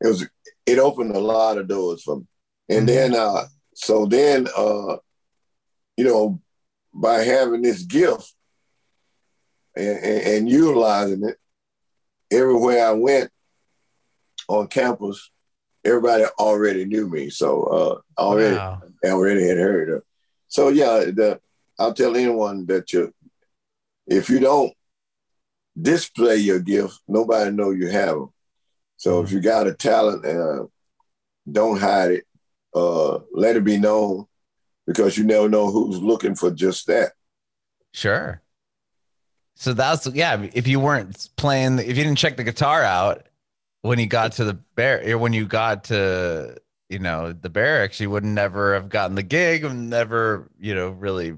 [0.01, 0.27] it was,
[0.67, 2.25] it opened a lot of doors for me.
[2.69, 3.13] And mm-hmm.
[3.13, 4.97] then, uh, so then, uh,
[5.97, 6.39] you know,
[6.93, 8.34] by having this gift
[9.75, 11.37] and, and, and utilizing it,
[12.31, 13.31] everywhere I went
[14.47, 15.31] on campus,
[15.83, 17.29] everybody already knew me.
[17.29, 18.81] So uh, already, wow.
[19.05, 20.03] already had heard of.
[20.47, 21.39] So yeah, the,
[21.77, 23.13] I'll tell anyone that you,
[24.07, 24.73] if you don't
[25.79, 28.29] display your gift, nobody know you have them.
[28.97, 29.35] So if mm-hmm.
[29.35, 30.65] you got a talent, uh,
[31.51, 32.23] don't hide it.
[32.73, 34.25] Uh, let it be known
[34.85, 37.13] because you never know who's looking for just that.
[37.93, 38.41] Sure.
[39.55, 40.47] So that's yeah.
[40.53, 43.25] If you weren't playing, if you didn't check the guitar out
[43.81, 46.57] when you got to the bear, when you got to
[46.89, 50.89] you know the barracks, you would never have gotten the gig and never you know
[50.89, 51.37] really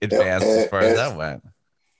[0.00, 1.44] advanced and, as far and, as that went.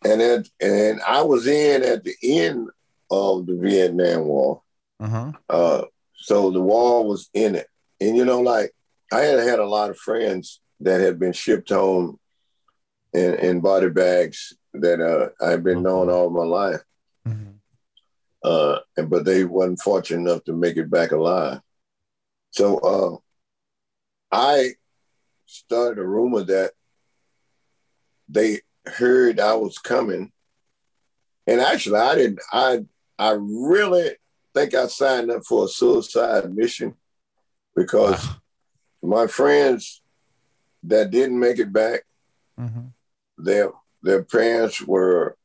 [0.05, 2.71] And it, and I was in at the end
[3.11, 4.63] of the Vietnam War.
[5.01, 5.33] Uh-huh.
[5.51, 5.83] Uh,
[6.15, 7.69] so the war was in it.
[8.01, 8.73] And you know, like
[9.13, 12.19] I had had a lot of friends that had been shipped home
[13.13, 16.83] in, in body bags that uh, I've been known all my life.
[17.27, 17.53] Mm-hmm.
[18.45, 21.61] Uh, and, but they wasn't fortunate enough to make it back alive.
[22.51, 23.17] So uh,
[24.31, 24.73] I
[25.47, 26.73] started a rumor that
[28.29, 30.33] they heard I was coming.
[31.47, 32.41] And actually, I didn't.
[32.53, 32.85] I
[33.19, 34.17] I really
[34.55, 36.95] think I signed up for a suicide mission
[37.75, 38.37] because wow.
[39.03, 40.03] my friends
[40.83, 42.05] that didn't make it back,
[42.59, 42.87] mm-hmm.
[43.39, 43.71] their
[44.07, 45.37] their parents were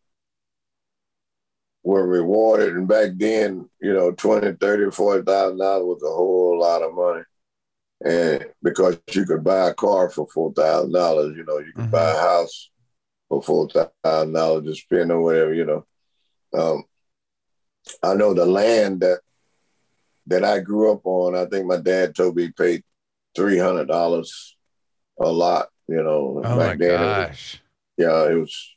[1.83, 2.75] were rewarded.
[2.75, 7.23] And back then, you know, 20, 30, 40,000 dollars was a whole lot of money.
[8.03, 11.83] And because you could buy a car for four thousand dollars, you know, you could
[11.83, 11.91] mm-hmm.
[11.91, 12.71] buy a house
[13.29, 15.85] for four thousand dollars to spend or whatever, you know.
[16.53, 16.83] Um,
[18.01, 19.19] I know the land that
[20.27, 21.35] that I grew up on.
[21.35, 22.83] I think my dad told me paid
[23.35, 24.57] three hundred dollars
[25.19, 25.67] a lot.
[25.87, 26.99] You know, oh back my then.
[26.99, 27.61] Gosh.
[27.97, 28.75] Yeah, it was.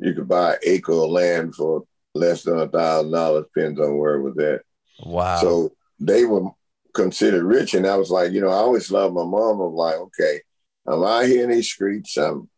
[0.00, 1.84] You could buy an acre of land for
[2.14, 3.46] less than a thousand dollars.
[3.54, 4.62] Depends on where it was at.
[5.00, 5.40] Wow.
[5.40, 6.50] So they were
[6.94, 9.60] considered rich, and I was like, you know, I always loved my mom.
[9.60, 10.40] I'm like, okay,
[10.86, 12.16] I'm out here in these streets.
[12.16, 12.48] I'm,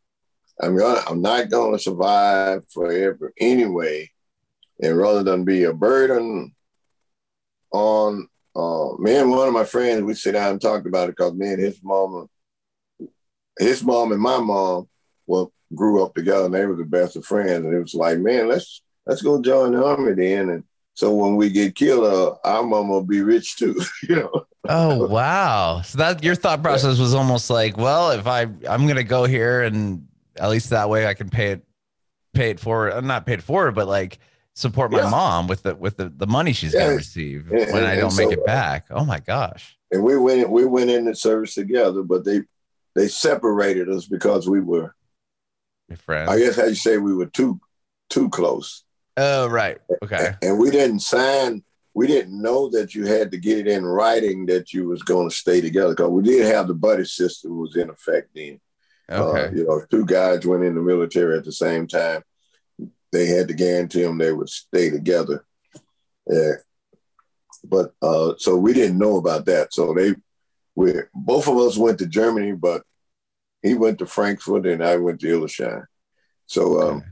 [0.60, 4.10] I'm gonna, I'm not gonna survive forever anyway
[4.82, 6.54] and rather than be a burden
[7.72, 11.16] on uh, me and one of my friends, we sit down and talked about it
[11.16, 12.26] because me and his mom,
[13.58, 14.88] his mom and my mom,
[15.26, 17.64] well, grew up together and they were the best of friends.
[17.64, 20.50] And it was like, man, let's let's go join the army then.
[20.50, 20.64] And
[20.94, 24.44] so when we get killed, uh, our mom will be rich too, you know.
[24.68, 25.80] oh wow!
[25.82, 29.62] So that your thought process was almost like, well, if I I'm gonna go here
[29.62, 30.06] and
[30.36, 31.64] at least that way I can pay it
[32.34, 32.92] pay it forward.
[32.92, 34.18] I'm not pay it forward, but like
[34.54, 35.10] support my yeah.
[35.10, 36.84] mom with the with the, the money she's yeah.
[36.84, 38.86] gonna receive and, when and, I don't make it back.
[38.90, 39.76] Oh my gosh.
[39.90, 42.42] And we went we went in the service together, but they
[42.94, 44.94] they separated us because we were
[45.90, 46.30] Your friends.
[46.30, 47.60] I guess how you say we were too
[48.08, 48.84] too close.
[49.16, 49.78] Oh right.
[50.02, 50.16] Okay.
[50.16, 51.62] And, and we didn't sign
[51.92, 55.28] we didn't know that you had to get it in writing that you was going
[55.28, 58.60] to stay together because we did have the buddy system was in effect then.
[59.10, 59.46] Okay.
[59.46, 62.22] Uh, you know, two guys went in the military at the same time
[63.12, 65.44] they had to guarantee them they would stay together.
[66.28, 66.52] Yeah.
[67.64, 69.72] But uh, so we didn't know about that.
[69.72, 70.14] So they,
[70.74, 72.82] we both of us went to Germany, but
[73.62, 75.84] he went to Frankfurt and I went to Illesheim.
[76.46, 77.06] So um, okay.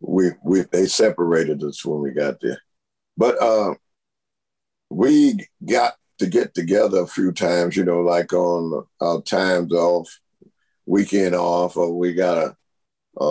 [0.00, 2.60] we we they separated us when we got there.
[3.16, 3.74] But uh,
[4.90, 10.08] we got to get together a few times, you know, like on our times off,
[10.86, 12.56] weekend off, or we got a
[13.20, 13.24] a,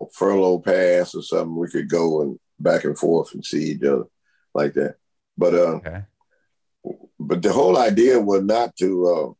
[0.00, 3.84] a furlough pass or something, we could go and back and forth and see each
[3.84, 4.06] other
[4.54, 4.96] like that.
[5.38, 6.02] But uh, okay.
[7.18, 9.36] but the whole idea was not to.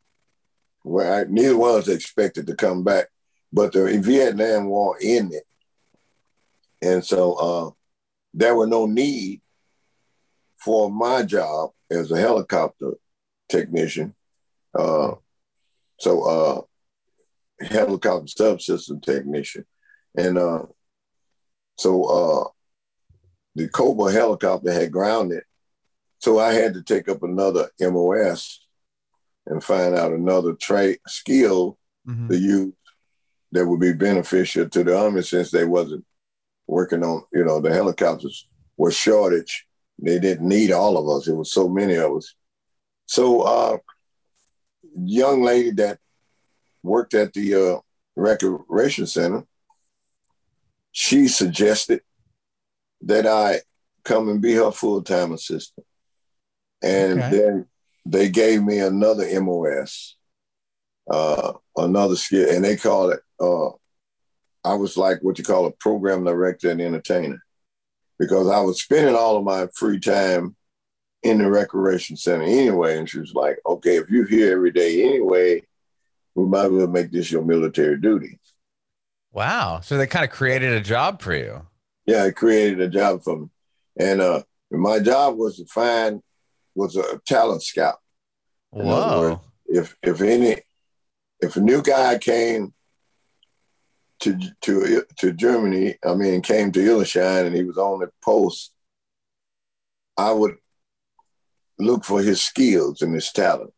[0.85, 3.07] Well, I, neither one was expected to come back,
[3.53, 5.43] but the Vietnam War ended,
[6.81, 7.71] and so uh,
[8.35, 9.41] there were no need
[10.59, 12.95] for my job as a helicopter
[13.49, 14.15] technician.
[14.77, 15.13] Uh,
[15.99, 19.65] so uh, helicopter subsystem technician.
[20.17, 20.65] And uh,
[21.79, 22.49] so uh,
[23.55, 25.43] the Cobra helicopter had grounded.
[26.19, 28.62] So I had to take up another MOS
[29.47, 32.29] and find out another trait skill mm-hmm.
[32.29, 32.73] to use
[33.53, 36.05] that would be beneficial to the Army since they wasn't
[36.67, 39.67] working on, you know, the helicopters were shortage.
[39.99, 41.29] They didn't need all of us.
[41.29, 42.35] It was so many of us.
[43.07, 43.79] So, uh,
[44.95, 45.99] young lady that
[46.83, 47.81] worked at the uh,
[48.17, 49.45] recreation center,
[50.93, 52.01] she suggested
[53.03, 53.61] that I
[54.05, 55.87] come and be her full time assistant.
[56.83, 57.31] And okay.
[57.31, 57.67] then
[58.05, 60.17] they gave me another MOS,
[61.11, 63.71] uh, another skill, and they called it, uh,
[64.65, 67.43] I was like what you call a program director and entertainer
[68.19, 70.55] because I was spending all of my free time
[71.23, 72.99] in the recreation center anyway.
[72.99, 75.63] And she was like, okay, if you're here every day anyway,
[76.35, 78.39] we might as well make this your military duty.
[79.33, 79.81] Wow.
[79.81, 81.67] So they kind of created a job for you.
[82.07, 83.49] Yeah, it created a job for me.
[83.99, 86.23] And uh, my job was to find
[86.75, 87.99] was a talent scout.
[88.71, 89.21] Whoa.
[89.21, 90.63] Words, if if any
[91.41, 92.73] if a new guy came
[94.21, 98.73] to to to Germany, I mean came to Illesheim and he was on the post,
[100.17, 100.57] I would
[101.79, 103.73] look for his skills and his talent.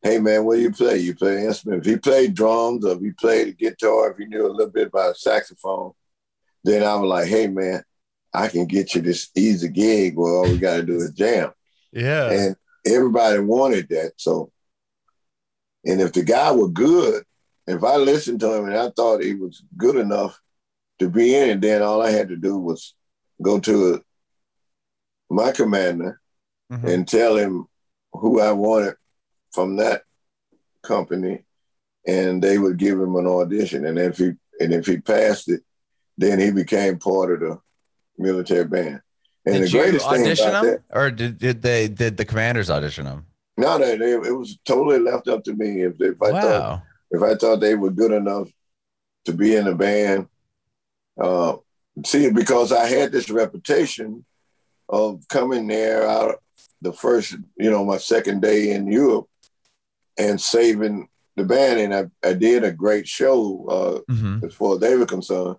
[0.00, 0.98] Hey man, what do you play?
[0.98, 1.84] You play instrument.
[1.84, 4.70] If he played drums or if he played a guitar, if he knew a little
[4.70, 5.92] bit about saxophone,
[6.62, 7.82] then I was like, hey man,
[8.32, 11.50] I can get you this easy gig where all we got to do is jam.
[11.92, 12.30] Yeah.
[12.30, 14.12] And everybody wanted that.
[14.16, 14.52] So,
[15.84, 17.24] and if the guy was good,
[17.66, 20.40] if I listened to him and I thought he was good enough
[20.98, 22.94] to be in it, then all I had to do was
[23.40, 24.02] go to
[25.30, 26.20] my commander
[26.72, 26.86] mm-hmm.
[26.86, 27.66] and tell him
[28.12, 28.94] who I wanted
[29.52, 30.02] from that
[30.82, 31.44] company,
[32.06, 33.84] and they would give him an audition.
[33.84, 35.62] And if he and if he passed it,
[36.16, 37.60] then he became part of the
[38.16, 39.00] military band.
[39.48, 42.16] And did the greatest you audition thing about them, that, or did, did they did
[42.16, 43.26] the commanders audition them?
[43.56, 45.82] No, they, they, it was totally left up to me.
[45.82, 46.40] If, if I wow.
[46.40, 48.48] thought if I thought they were good enough
[49.24, 50.28] to be in the band,
[51.20, 51.56] uh,
[52.04, 54.24] see, because I had this reputation
[54.88, 56.36] of coming there out
[56.80, 59.26] the first, you know, my second day in Europe
[60.16, 64.44] and saving the band, and I, I did a great show uh, mm-hmm.
[64.44, 65.56] as far as they were concerned.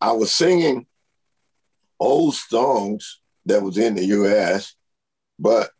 [0.00, 0.86] I was singing
[2.00, 4.74] old songs that was in the U.S.,
[5.38, 5.70] but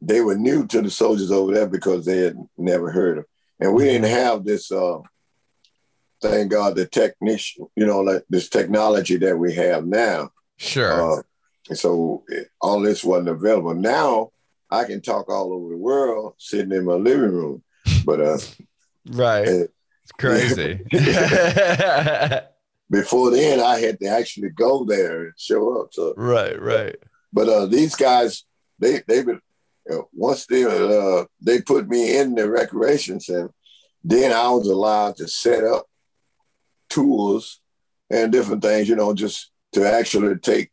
[0.00, 3.24] they were new to the soldiers over there because they had never heard them,
[3.60, 4.72] and we didn't have this.
[4.72, 4.98] Uh,
[6.22, 10.30] thank God, the technician, you know, like this technology that we have now.
[10.56, 11.18] Sure.
[11.18, 13.74] Uh, so it, all this wasn't available.
[13.74, 14.30] Now
[14.70, 17.62] I can talk all over the world sitting in my living room,
[18.04, 18.38] but uh,
[19.10, 20.80] right, it's crazy.
[22.90, 25.94] before then I had to actually go there and show up.
[25.94, 26.96] So right, right.
[27.32, 28.44] But uh, these guys,
[28.78, 29.40] they they been
[29.88, 33.52] you know, once they uh, they put me in the recreation center,
[34.02, 35.86] then I was allowed to set up
[36.88, 37.60] tours
[38.10, 38.88] and different things.
[38.88, 40.70] You know, just to actually take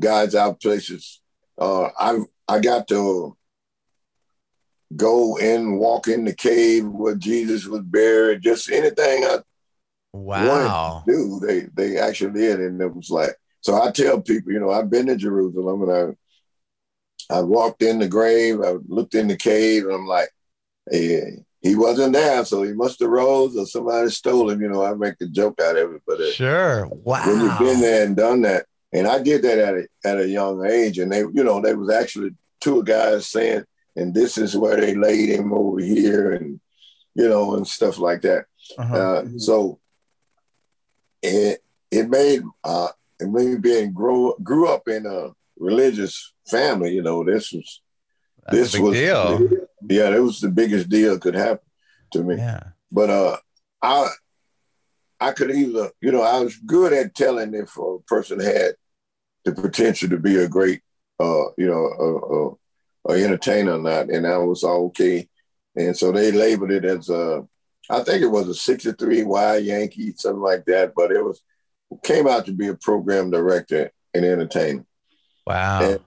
[0.00, 1.20] guys out places.
[1.58, 3.36] Uh, I I got to
[4.96, 8.42] go and walk in the cave where Jesus was buried.
[8.42, 9.40] Just anything I
[10.12, 11.04] Wow.
[11.06, 13.30] Do they they actually did, and it was like
[13.60, 13.80] so.
[13.80, 16.16] I tell people, you know, I've been to Jerusalem, and
[17.30, 20.30] I I walked in the grave, I looked in the cave, and I'm like,
[20.90, 24.62] hey, he wasn't there, so he must have rose or somebody stole him.
[24.62, 27.26] You know, I make a joke out of it, but sure, wow.
[27.26, 30.28] When you've been there and done that, and I did that at a, at a
[30.28, 32.30] young age, and they, you know, there was actually
[32.60, 36.60] two guys saying, and this is where they laid him over here, and
[37.14, 38.46] you know, and stuff like that.
[38.78, 38.96] Uh-huh.
[38.96, 39.80] Uh, so
[41.22, 41.60] it
[41.90, 42.88] it made uh
[43.20, 46.92] it made being grow grew up in a religious family.
[46.92, 47.82] You know, this was
[48.46, 49.50] That's this was deal.
[49.88, 51.66] yeah, it was the biggest deal could happen
[52.12, 52.36] to me.
[52.36, 53.36] Yeah, but uh,
[53.82, 54.08] I
[55.20, 58.72] I could either you know I was good at telling if a person had
[59.44, 60.82] the potential to be a great
[61.20, 62.56] uh you know
[63.08, 65.28] a, a, a entertainer or not, and I was all okay.
[65.76, 67.46] And so they labeled it as a
[67.90, 71.42] I think it was a 63 Y Yankee, something like that, but it was
[72.02, 74.84] came out to be a program director and entertainer.
[75.46, 75.80] Wow.
[75.82, 76.00] And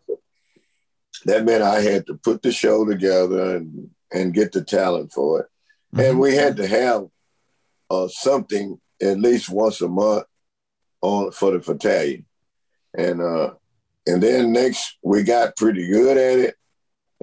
[1.25, 5.41] that meant I had to put the show together and, and get the talent for
[5.41, 5.47] it.
[5.95, 5.99] Mm-hmm.
[6.09, 7.07] And we had to have
[7.89, 10.25] uh, something at least once a month
[11.01, 12.25] on for the battalion.
[12.97, 13.53] And uh,
[14.05, 16.55] and then next we got pretty good at it.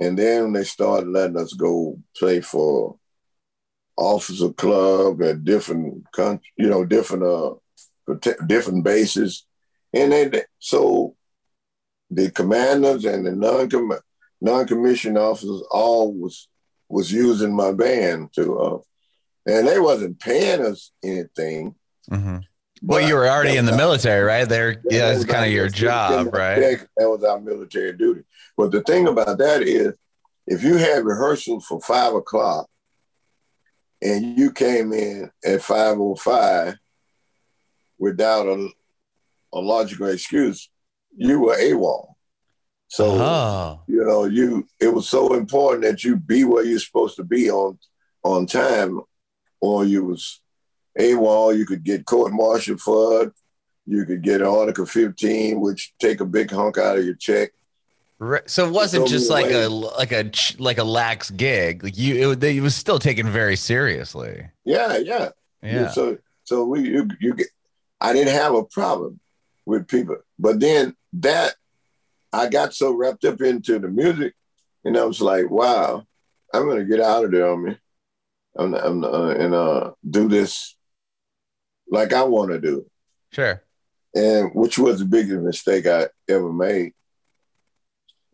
[0.00, 2.97] And then they started letting us go play for
[3.98, 7.54] officer club at different country, you know, different uh
[8.46, 9.44] different bases,
[9.92, 11.16] and they so
[12.10, 13.68] the commanders and the non
[14.40, 16.48] non-commissioned officers all was
[16.88, 18.78] was using my band to uh
[19.46, 21.74] and they wasn't paying us anything
[22.10, 22.38] mm-hmm.
[22.82, 24.48] well, you were already in the military, right?
[24.48, 26.78] There, yeah, it's kind of your job, right?
[26.96, 28.22] That was our military duty.
[28.56, 29.94] But the thing about that is,
[30.46, 32.68] if you had rehearsals for five o'clock,
[34.02, 36.76] and you came in at five o five
[37.98, 38.68] without a,
[39.52, 40.70] a logical excuse,
[41.16, 42.14] you were AWOL.
[42.88, 43.82] So oh.
[43.86, 47.50] you know, you it was so important that you be where you're supposed to be
[47.50, 47.78] on
[48.22, 49.00] on time,
[49.60, 50.40] or you was
[50.98, 51.56] AWOL.
[51.56, 53.32] You could get court martial for it.
[53.86, 57.50] You could get Article 15, which take a big hunk out of your check.
[58.20, 58.48] Right.
[58.50, 61.84] So it wasn't just like a like a like a lax gig.
[61.84, 64.44] Like you, it, it was still taken very seriously.
[64.64, 65.28] Yeah, yeah,
[65.62, 65.90] yeah.
[65.90, 67.46] So so we you you get.
[68.00, 69.20] I didn't have a problem
[69.66, 71.54] with people, but then that
[72.32, 74.34] I got so wrapped up into the music,
[74.84, 76.04] and I was like, wow,
[76.52, 77.76] I'm gonna get out of there on me,
[78.56, 80.76] I'm, I'm uh, and uh, do this
[81.88, 82.86] like I want to do.
[83.32, 83.62] Sure.
[84.14, 86.94] And which was the biggest mistake I ever made.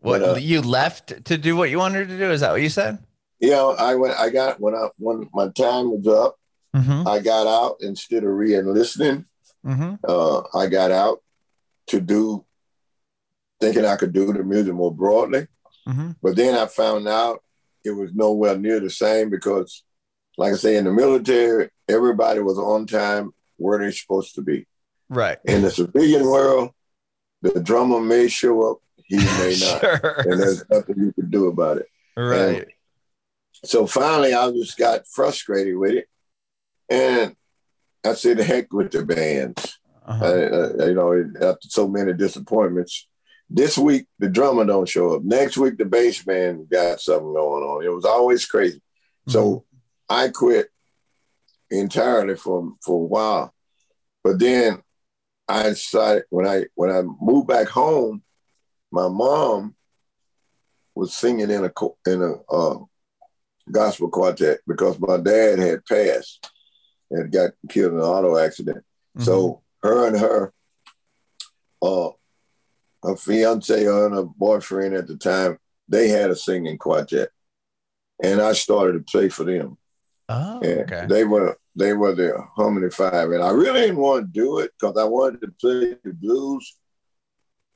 [0.05, 2.29] What but, uh, you left to do what you wanted to do?
[2.29, 2.99] Is that what you said?
[3.39, 4.13] Yeah, I went.
[4.19, 6.37] I got when I when my time was up.
[6.75, 7.07] Mm-hmm.
[7.07, 9.25] I got out instead of re-enlisting.
[9.65, 9.95] Mm-hmm.
[10.07, 11.23] Uh, I got out
[11.87, 12.45] to do
[13.59, 15.47] thinking I could do the music more broadly.
[15.87, 16.11] Mm-hmm.
[16.21, 17.43] But then I found out
[17.83, 19.83] it was nowhere near the same because,
[20.37, 24.67] like I say, in the military, everybody was on time where they're supposed to be.
[25.09, 25.37] Right.
[25.45, 26.71] In the civilian world,
[27.41, 28.77] the drummer may show up,
[29.07, 29.79] he may not.
[29.81, 30.15] sure.
[30.19, 31.87] And there's nothing you can do about it.
[32.17, 32.57] Right.
[32.57, 32.65] And
[33.63, 36.07] so finally, I just got frustrated with it.
[36.89, 37.35] And
[38.05, 39.79] I said, heck with the bands.
[40.05, 40.25] Uh-huh.
[40.25, 43.07] Uh, you know, after so many disappointments,
[43.49, 45.23] this week the drummer don't show up.
[45.23, 47.83] Next week the bass man got something going on.
[47.83, 48.77] It was always crazy.
[48.77, 49.31] Mm-hmm.
[49.31, 49.65] So
[50.09, 50.67] I quit
[51.69, 53.53] entirely for for a while.
[54.23, 54.81] But then
[55.47, 58.23] I decided when I when I moved back home,
[58.95, 59.75] my mom
[60.95, 61.71] was singing in a
[62.09, 62.77] in a uh,
[63.69, 66.49] gospel quartet because my dad had passed
[67.11, 68.77] and got killed in an auto accident.
[68.77, 69.23] Mm-hmm.
[69.23, 70.53] So her and her
[71.81, 72.09] uh,
[73.03, 77.29] her fiance and her boyfriend at the time, they had a singing quartet.
[78.23, 79.77] And I started to play for them.
[80.29, 81.05] Oh, okay.
[81.09, 84.71] They were they were the Harmony Five, and I really didn't want to do it
[84.79, 86.77] because I wanted to play the blues,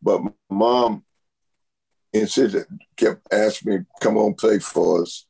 [0.01, 0.97] but my
[2.13, 2.65] mom insisted,
[2.97, 5.25] kept asking me, "Come on, play for us,"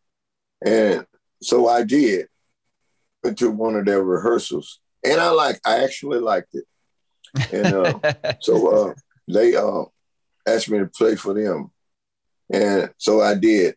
[0.64, 1.06] and
[1.42, 2.28] so I did.
[3.24, 6.66] Went to one of their rehearsals, and I like I actually liked it,
[7.52, 8.00] and uh,
[8.40, 8.94] so uh,
[9.28, 9.84] they uh,
[10.48, 11.72] asked me to play for them.
[12.52, 13.76] And so I did.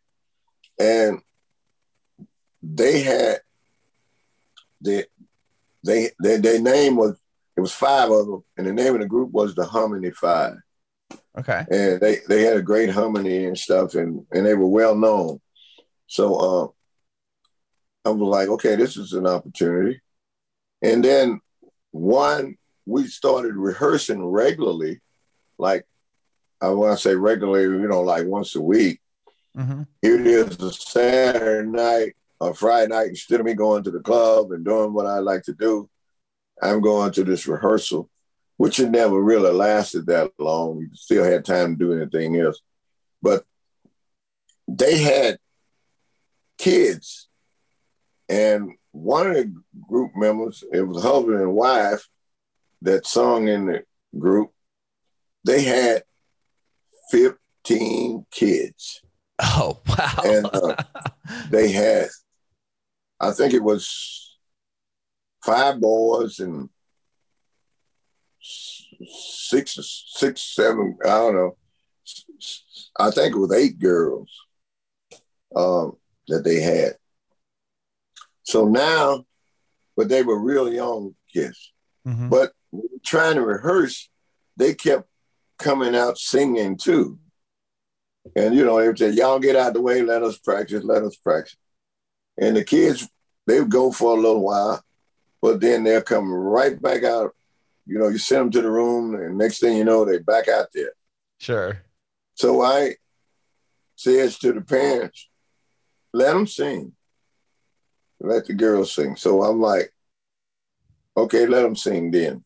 [0.80, 1.20] And
[2.62, 3.40] they had
[4.80, 5.06] the
[5.84, 7.16] they their, their name was
[7.56, 10.54] it was five of them, and the name of the group was the Harmony Five.
[11.38, 11.64] Okay.
[11.70, 15.40] And they they had a great harmony and stuff, and and they were well known.
[16.06, 20.00] So uh, I was like, okay, this is an opportunity.
[20.82, 21.40] And then
[21.90, 25.00] one, we started rehearsing regularly
[25.62, 25.86] like
[26.60, 29.00] I want to say regularly, you know, like once a week.
[29.56, 29.82] Mm-hmm.
[30.00, 33.08] Here it is a Saturday night or Friday night.
[33.08, 35.88] Instead of me going to the club and doing what I like to do,
[36.62, 38.08] I'm going to this rehearsal,
[38.62, 40.78] which it never really lasted that long.
[40.78, 42.60] You still had time to do anything else.
[43.20, 43.44] But
[44.68, 45.38] they had
[46.58, 47.26] kids.
[48.28, 49.52] And one of the
[49.88, 52.08] group members, it was husband and wife
[52.82, 53.82] that sung in the
[54.16, 54.52] group
[55.44, 56.04] they had
[57.10, 59.02] 15 kids.
[59.40, 60.22] Oh, wow.
[60.24, 60.76] And uh,
[61.50, 62.10] they had,
[63.18, 64.38] I think it was
[65.44, 66.68] five boys and
[68.42, 71.56] six, six, seven, I don't know.
[72.98, 74.30] I think it was eight girls
[75.54, 75.96] um,
[76.28, 76.92] that they had.
[78.42, 79.24] So now,
[79.96, 81.72] but they were real young kids.
[82.06, 82.28] Mm-hmm.
[82.28, 82.52] But
[83.04, 84.08] trying to rehearse,
[84.56, 85.08] they kept
[85.58, 87.18] coming out singing too.
[88.36, 91.02] And you know, they would say, Y'all get out the way, let us practice, let
[91.02, 91.56] us practice.
[92.38, 93.08] And the kids,
[93.46, 94.82] they would go for a little while,
[95.40, 97.34] but then they'll come right back out.
[97.86, 100.48] You know, you send them to the room, and next thing you know, they back
[100.48, 100.92] out there.
[101.38, 101.82] Sure.
[102.34, 102.96] So I
[103.96, 105.28] says to the parents,
[106.12, 106.92] let them sing.
[108.20, 109.16] Let the girls sing.
[109.16, 109.92] So I'm like,
[111.16, 112.44] okay, let them sing then.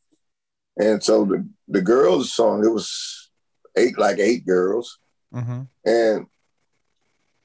[0.78, 3.30] And so the, the girls' song, it was
[3.76, 4.98] eight, like eight girls.
[5.34, 5.62] Mm-hmm.
[5.84, 6.26] And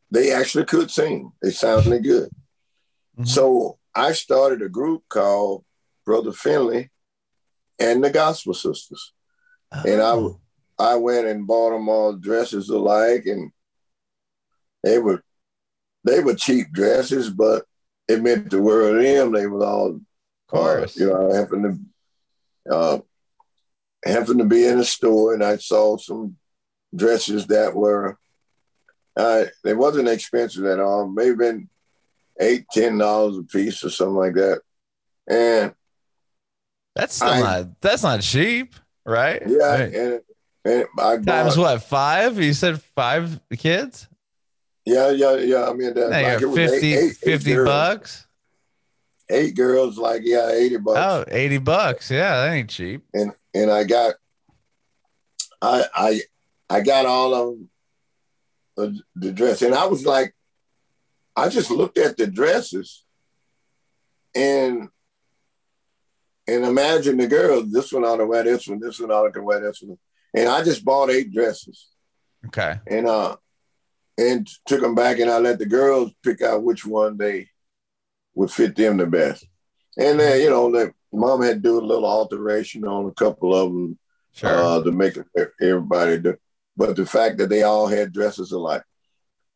[0.09, 1.31] they actually could sing.
[1.41, 2.29] They sounded good.
[3.17, 3.25] Mm-hmm.
[3.25, 5.63] So I started a group called
[6.05, 6.89] Brother Finley
[7.81, 9.13] and the Gospel Sisters.
[9.71, 9.83] Oh.
[9.85, 10.39] And I oh.
[10.79, 13.51] I went and bought them all dresses alike, and
[14.83, 15.23] they were
[16.03, 17.65] they were cheap dresses, but
[18.07, 19.31] it meant the world to them.
[19.31, 20.01] They were all, of
[20.47, 21.85] course, you know, I happened
[22.65, 22.99] to uh,
[24.03, 26.37] happened to be in a store, and I saw some
[26.95, 28.17] dresses that were
[29.15, 31.07] uh, they wasn't expensive at all.
[31.07, 31.69] Maybe been
[32.39, 34.61] eight, ten dollars a piece or something like that.
[35.27, 35.73] And
[36.95, 38.75] that's still I, not that's not cheap,
[39.05, 39.41] right?
[39.45, 39.93] Yeah, right.
[39.93, 40.21] and,
[40.65, 42.39] and I times what five?
[42.39, 44.07] You said five kids.
[44.85, 45.69] Yeah, yeah, yeah.
[45.69, 48.27] I mean, that, like 50, eight, eight, 50 eight bucks.
[49.29, 50.99] Eight girls, like yeah, eighty bucks.
[50.99, 52.11] Oh, 80 bucks.
[52.11, 53.03] Yeah, that ain't cheap.
[53.13, 54.15] And and I got,
[55.61, 56.21] I I
[56.69, 57.57] I got all of
[58.75, 60.33] the, uh, the dress, and I was like,
[61.35, 63.05] I just looked at the dresses,
[64.35, 64.89] and
[66.47, 67.71] and imagine the girls.
[67.71, 68.79] This one ought to wear this one.
[68.79, 69.97] This one ought to wear this one.
[70.33, 71.87] And I just bought eight dresses.
[72.47, 72.79] Okay.
[72.87, 73.35] And uh,
[74.17, 77.49] and took them back, and I let the girls pick out which one they
[78.33, 79.45] would fit them the best.
[79.97, 83.53] And then you know, the mom had to do a little alteration on a couple
[83.53, 83.99] of them
[84.33, 84.49] sure.
[84.49, 85.17] uh, to make
[85.61, 86.37] everybody do.
[86.75, 88.83] But the fact that they all had dresses alike,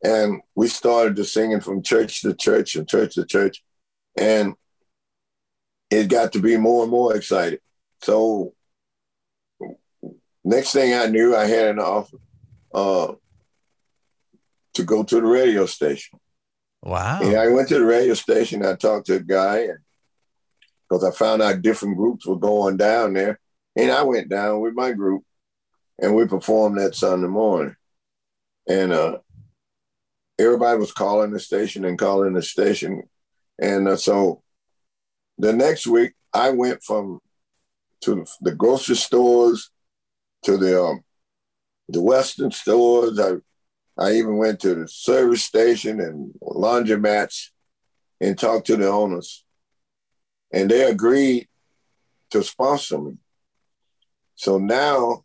[0.04, 3.64] and we started to singing from church to church and church to church,
[4.18, 4.54] and
[5.90, 7.60] it got to be more and more excited.
[8.02, 8.54] So
[10.44, 12.18] next thing I knew, I had an offer
[12.74, 13.14] uh,
[14.74, 16.20] to go to the radio station.
[16.84, 17.20] Wow.
[17.22, 18.66] And I went to the radio station.
[18.66, 19.70] I talked to a guy
[20.88, 23.40] because I found out different groups were going down there.
[23.76, 25.24] And I went down with my group
[26.00, 27.76] and we performed that Sunday morning.
[28.68, 29.18] And uh,
[30.38, 33.04] everybody was calling the station and calling the station.
[33.60, 34.44] And uh, so
[35.38, 37.20] the next week, I went from
[38.02, 39.72] to the grocery stores
[40.44, 41.02] to the um,
[41.90, 43.20] the Western stores.
[43.20, 43.34] I
[43.98, 47.50] I even went to the service station and laundromats
[48.20, 49.46] and talked to the owners,
[50.52, 51.48] and they agreed
[52.32, 53.14] to sponsor me.
[54.36, 55.24] So now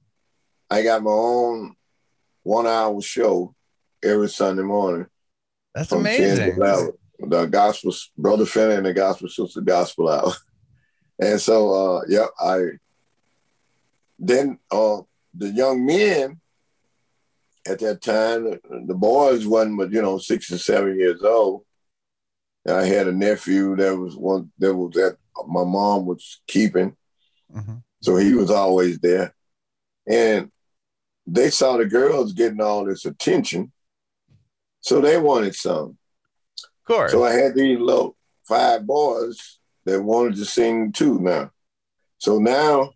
[0.70, 1.74] I got my own
[2.42, 3.54] one hour show
[4.02, 5.06] every Sunday morning.
[5.74, 6.99] That's amazing.
[7.22, 10.32] The gospel, Brother Finley and the Gospel Sister Gospel Hour.
[11.22, 12.78] And so, uh, yeah, I
[14.20, 15.00] then uh,
[15.34, 16.40] the young men
[17.66, 21.64] at that time, the boys wasn't but you know six or seven years old.
[22.68, 25.16] I had a nephew that was one that was that
[25.48, 26.94] my mom was keeping,
[27.54, 27.76] mm-hmm.
[28.02, 29.34] so he was always there,
[30.06, 30.50] and
[31.26, 33.72] they saw the girls getting all this attention,
[34.80, 35.96] so they wanted some.
[36.80, 37.12] Of course.
[37.12, 38.16] So I had these little
[38.46, 41.50] five boys that wanted to sing too now.
[42.18, 42.92] So now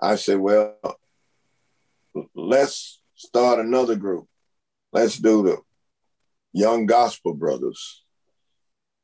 [0.00, 0.76] I said, well,
[2.34, 4.26] let's start another group.
[4.92, 5.58] Let's do the
[6.52, 8.02] Young Gospel Brothers.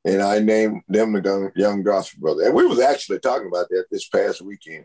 [0.05, 2.47] And I named them the Young Gospel Brothers.
[2.47, 4.85] And we was actually talking about that this past weekend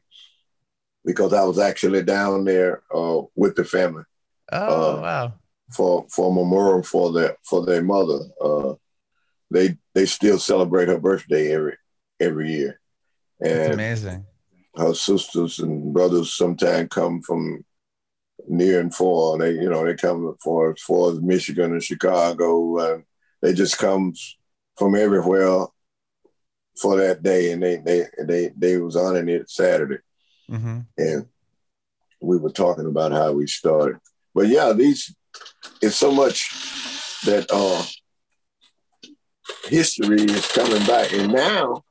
[1.06, 4.04] because I was actually down there uh, with the family.
[4.52, 5.34] Oh uh, wow!
[5.72, 8.20] For for memorial for their for their mother.
[8.42, 8.74] Uh,
[9.52, 11.78] they they still celebrate her birthday every
[12.20, 12.80] every year.
[13.40, 14.26] And That's amazing.
[14.76, 17.66] Her sisters and brothers sometimes come from
[18.48, 19.38] near and far.
[19.38, 23.04] They, you know, they come for as far as Michigan and Chicago, and
[23.42, 24.14] they just come
[24.78, 25.66] from everywhere
[26.80, 27.52] for that day.
[27.52, 30.00] And they they they they was honoring it Saturday,
[30.50, 30.80] mm-hmm.
[30.98, 31.26] and
[32.22, 34.00] we were talking about how we started.
[34.34, 35.16] But yeah, these
[35.82, 36.50] it's so much
[37.26, 37.84] that uh
[39.68, 41.84] history is coming back, and now,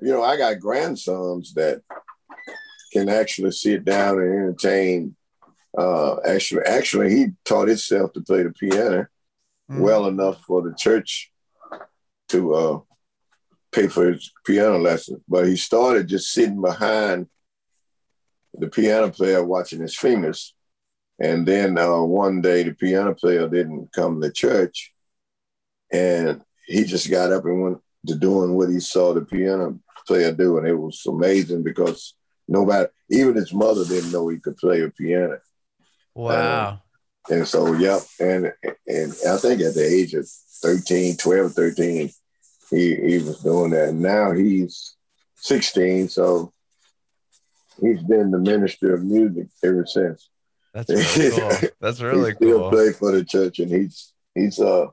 [0.00, 1.82] you know, I got grandsons that
[2.92, 5.16] can actually sit down and entertain
[5.76, 9.06] uh, actually, actually, he taught himself to play the piano
[9.70, 9.80] mm.
[9.80, 11.32] well enough for the church
[12.28, 12.80] to uh,
[13.72, 15.22] pay for his piano lesson.
[15.28, 17.26] But he started just sitting behind
[18.54, 20.54] the piano player, watching his fingers.
[21.18, 24.92] And then uh, one day, the piano player didn't come to church,
[25.92, 30.32] and he just got up and went to doing what he saw the piano player
[30.32, 32.14] do, and it was amazing because
[32.46, 35.38] nobody, even his mother, didn't know he could play a piano.
[36.14, 36.68] Wow.
[36.68, 36.80] Um,
[37.30, 38.02] and so, yep.
[38.20, 38.52] And
[38.86, 40.28] and I think at the age of
[40.62, 42.10] 13, 12, 13,
[42.70, 43.90] he, he was doing that.
[43.90, 44.96] And now he's
[45.36, 46.08] 16.
[46.08, 46.52] So
[47.80, 50.28] he's been the minister of music ever since.
[50.72, 51.68] That's really cool.
[51.80, 54.88] That's really he still play for the church and he's, he's, uh,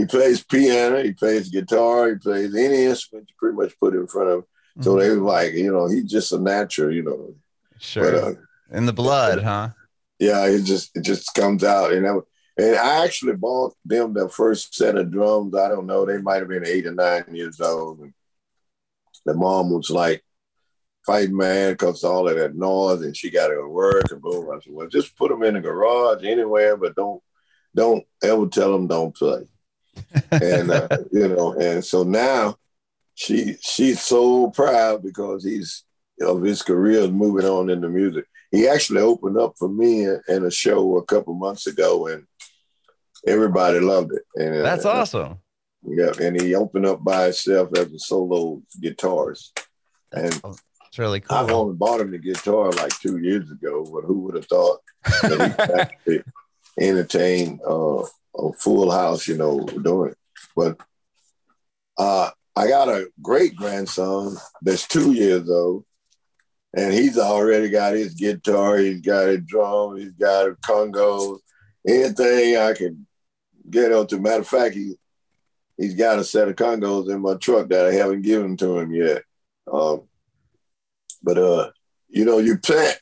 [0.00, 4.06] he plays piano, he plays guitar, he plays any instrument you pretty much put in
[4.06, 4.40] front of him.
[4.40, 4.82] Mm-hmm.
[4.82, 7.34] So they were like, you know, he's just a natural, you know.
[7.78, 8.10] Sure.
[8.10, 8.32] But, uh,
[8.72, 9.70] In the blood, huh?
[10.18, 12.22] Yeah, it just it just comes out, and that,
[12.56, 15.54] and I actually bought them the first set of drums.
[15.54, 18.00] I don't know, they might have been eight or nine years old.
[18.00, 18.12] And
[19.26, 20.22] the mom was like
[21.06, 24.50] fighting man because all of that noise, and she got to work and boom.
[24.50, 27.22] I said, well, just put them in the garage anywhere, but don't
[27.74, 29.46] don't ever tell them don't play.
[30.30, 32.56] And uh, you know, and so now
[33.14, 35.84] she she's so proud because he's
[36.20, 38.26] of his career is moving on into music.
[38.50, 42.24] He actually opened up for me in a show a couple months ago, and
[43.26, 44.22] everybody loved it.
[44.36, 45.38] And uh, that's awesome.
[45.82, 49.58] Yeah, and he opened up by himself as a solo guitarist.
[50.12, 50.40] And
[50.90, 51.36] it's really cool.
[51.36, 54.80] I've only bought him the guitar like two years ago, but who would have thought
[55.22, 56.24] that he could
[56.78, 58.02] entertain uh,
[58.36, 60.18] a full house, you know, doing it.
[60.56, 60.78] But
[61.98, 65.84] uh, I got a great grandson that's two years old,
[66.74, 71.38] and he's already got his guitar, he's got his drum, he's got his congas,
[71.86, 73.06] anything I can
[73.68, 74.18] get onto.
[74.18, 74.94] Matter of fact, he
[75.76, 78.92] he's got a set of congas in my truck that I haven't given to him
[78.92, 79.22] yet.
[79.70, 80.02] Um,
[81.22, 81.70] but uh,
[82.08, 83.00] you know, you plant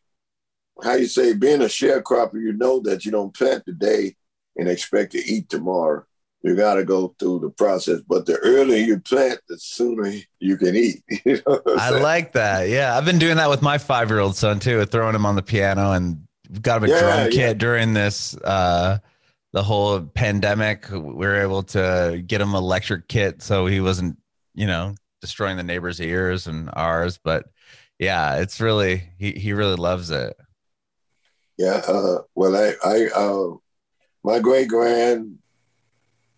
[0.82, 4.14] how you say being a sharecropper, you know that you don't plant today
[4.58, 6.04] and expect to eat tomorrow.
[6.42, 8.00] You got to go through the process.
[8.06, 11.02] But the earlier you plant, the sooner you can eat.
[11.24, 12.68] You know I like that.
[12.68, 15.92] Yeah, I've been doing that with my five-year-old son too, throwing him on the piano
[15.92, 16.26] and
[16.62, 17.28] got him a yeah, drum yeah.
[17.30, 18.98] kit during this uh,
[19.52, 20.88] the whole pandemic.
[20.90, 24.18] We were able to get him a electric kit so he wasn't,
[24.54, 27.18] you know, destroying the neighbors' ears and ours.
[27.22, 27.46] But
[27.98, 30.36] yeah, it's really he he really loves it.
[31.56, 31.82] Yeah.
[31.86, 33.56] Uh, well, I I uh,
[34.28, 35.38] my great grand,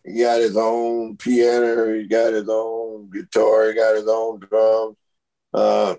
[0.07, 4.97] he got his own piano, he got his own guitar, he got his own drums.
[5.53, 5.97] Uh,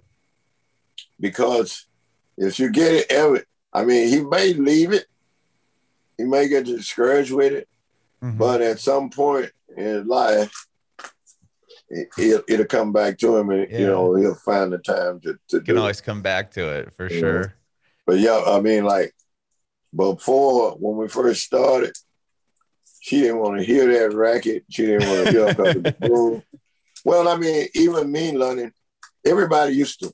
[1.19, 1.87] because
[2.37, 5.05] if you get it ever, I mean, he may leave it,
[6.17, 7.67] he may get discouraged with it,
[8.23, 8.37] mm-hmm.
[8.37, 10.67] but at some point in life,
[11.89, 12.09] it,
[12.47, 13.79] will come back to him, and yeah.
[13.79, 15.33] you know he'll find the time to.
[15.49, 16.03] to you can always it.
[16.03, 17.55] come back to it for sure.
[18.05, 19.13] But yeah, I mean, like
[19.95, 21.93] before when we first started,
[23.01, 24.63] she didn't want to hear that racket.
[24.69, 26.43] She didn't want to get up out the room.
[27.03, 28.71] Well, I mean, even me learning,
[29.25, 30.11] everybody used to.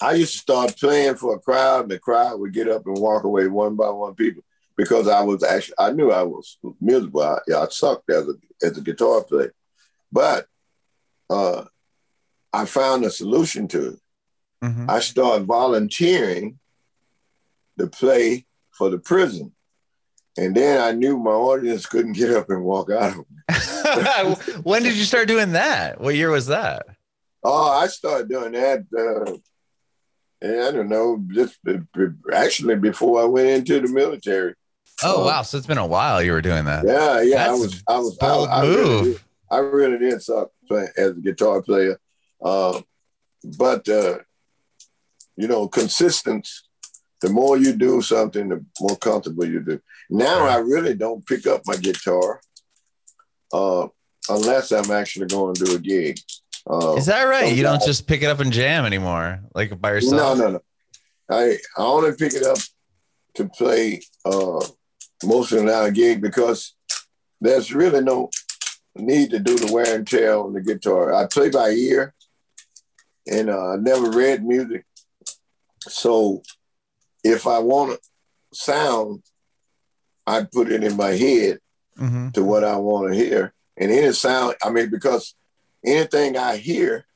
[0.00, 2.96] I used to start playing for a crowd, and the crowd would get up and
[2.98, 4.44] walk away one by one people
[4.76, 7.22] because I was actually I knew I was musical.
[7.22, 9.52] I, I sucked as a as a guitar player,
[10.12, 10.46] but
[11.28, 11.64] uh,
[12.52, 14.00] I found a solution to it.
[14.64, 14.88] Mm-hmm.
[14.88, 16.58] I started volunteering
[17.78, 18.46] to play
[18.78, 19.52] for the prison.
[20.38, 23.24] And then I knew my audience couldn't get up and walk out of
[24.64, 26.00] when did you start doing that?
[26.00, 26.86] What year was that?
[27.42, 28.86] Oh, I started doing that.
[28.96, 29.32] Uh,
[30.40, 31.58] I don't know, just
[32.32, 34.54] actually before I went into the military.
[35.02, 35.42] Oh wow!
[35.42, 36.84] So it's been a while you were doing that.
[36.84, 37.36] Yeah, yeah.
[37.36, 39.24] That's I was, I was, bold I, move.
[39.50, 40.50] I really, I really did suck
[40.96, 41.98] as a guitar player,
[42.42, 42.80] uh,
[43.56, 44.18] but uh,
[45.36, 46.67] you know, consistency
[47.20, 49.80] the more you do something, the more comfortable you do.
[50.10, 52.40] Now I really don't pick up my guitar
[53.52, 53.88] uh,
[54.28, 56.18] unless I'm actually going to do a gig.
[56.68, 57.54] Uh, Is that right?
[57.54, 60.38] You don't just pick it up and jam anymore, like by yourself?
[60.38, 60.60] No, no, no.
[61.30, 62.58] I, I only pick it up
[63.34, 64.64] to play uh,
[65.24, 66.74] most of the time a gig because
[67.40, 68.30] there's really no
[68.96, 71.14] need to do the wear and tear on the guitar.
[71.14, 72.14] I play by ear,
[73.30, 74.84] and uh, I never read music,
[75.80, 76.42] so
[77.24, 78.00] if I want
[78.52, 79.22] sound,
[80.26, 81.58] I put it in my head
[81.98, 82.30] mm-hmm.
[82.30, 83.54] to what I want to hear.
[83.76, 85.34] And any sound, I mean, because
[85.84, 87.06] anything I hear,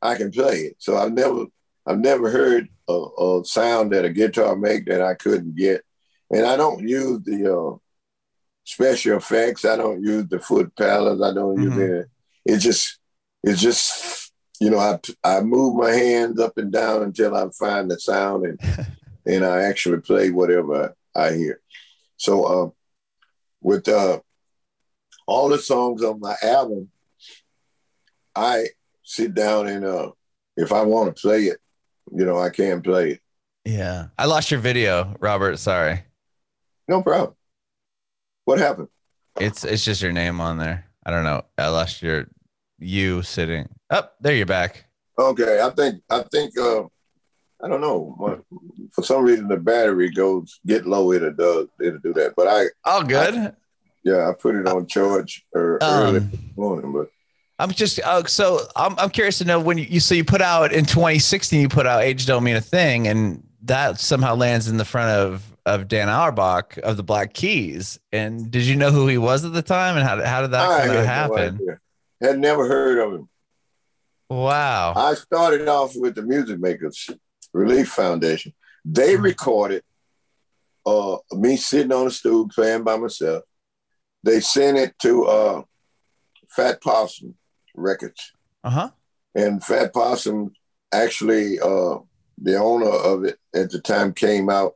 [0.00, 0.76] I can play it.
[0.78, 1.46] So I've never,
[1.86, 5.82] I've never heard a, a sound that a guitar make that I couldn't get.
[6.30, 7.76] And I don't use the uh,
[8.64, 9.64] special effects.
[9.64, 11.22] I don't use the foot pedals.
[11.22, 11.80] I don't mm-hmm.
[11.80, 12.08] use it.
[12.44, 12.98] It's just,
[13.44, 17.90] it's just, you know, I I move my hands up and down until I find
[17.90, 18.60] the sound, and
[19.26, 21.60] and I actually play whatever I hear.
[22.16, 22.70] So uh,
[23.60, 24.20] with uh,
[25.26, 26.88] all the songs on my album,
[28.34, 28.66] I
[29.02, 30.10] sit down and uh,
[30.56, 31.58] if I want to play it,
[32.14, 33.20] you know, I can play it.
[33.64, 35.58] Yeah, I lost your video, Robert.
[35.58, 36.02] Sorry.
[36.88, 37.36] No problem.
[38.44, 38.88] What happened?
[39.40, 40.86] It's it's just your name on there.
[41.06, 41.44] I don't know.
[41.56, 42.26] I lost your
[42.78, 43.68] you sitting.
[43.90, 44.34] Up oh, there.
[44.34, 44.86] You're back.
[45.18, 46.84] Okay, I think I think uh,
[47.62, 48.42] I don't know.
[48.90, 51.12] For some reason, the battery goes get low.
[51.12, 52.34] It'll does it'll do that.
[52.36, 53.34] But I all good.
[53.34, 53.52] I,
[54.04, 57.08] yeah, I put it on charge or um, early morning, but
[57.58, 60.42] I'm just uh, so I'm, I'm curious to know when you, you so you put
[60.42, 64.68] out in 2016 you put out age don't mean a thing and that somehow lands
[64.68, 68.90] in the front of of Dan Auerbach of the Black Keys and did you know
[68.90, 71.60] who he was at the time and how, how did that kind of happen?
[71.62, 71.76] No
[72.22, 73.28] had never heard of him.
[74.30, 74.94] Wow.
[74.96, 77.10] I started off with the Music Makers
[77.52, 78.52] Relief Foundation.
[78.84, 79.22] They mm-hmm.
[79.22, 79.82] recorded
[80.84, 83.44] uh, me sitting on a stool playing by myself.
[84.24, 85.62] They sent it to uh,
[86.48, 87.34] Fat Possum
[87.74, 88.32] Records.
[88.64, 88.90] Uh-huh.
[89.34, 90.52] And Fat Possum
[90.92, 91.98] actually, uh,
[92.40, 94.74] the owner of it at the time came out,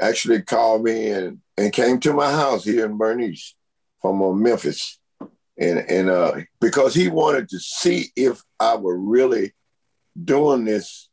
[0.00, 3.54] actually called me and, and came to my house here in Bernice
[4.00, 4.98] from uh, Memphis.
[5.60, 9.54] And, and uh, because he wanted to see if I were really
[10.22, 11.07] doing this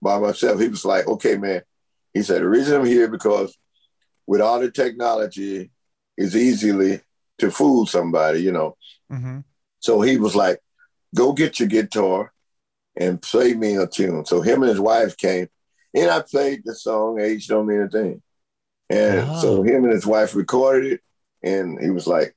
[0.00, 1.62] by myself, he was like, okay, man.
[2.12, 3.56] He said, the reason I'm here because
[4.26, 5.70] with all the technology,
[6.16, 7.00] it's easily
[7.38, 8.76] to fool somebody, you know.
[9.12, 9.40] Mm-hmm.
[9.80, 10.58] So he was like,
[11.14, 12.32] go get your guitar
[12.96, 14.24] and play me a tune.
[14.24, 15.48] So him and his wife came
[15.94, 18.22] and I played the song Age Don't Mean a Thing.
[18.88, 19.40] And oh.
[19.40, 21.00] so him and his wife recorded it
[21.42, 22.34] and he was like,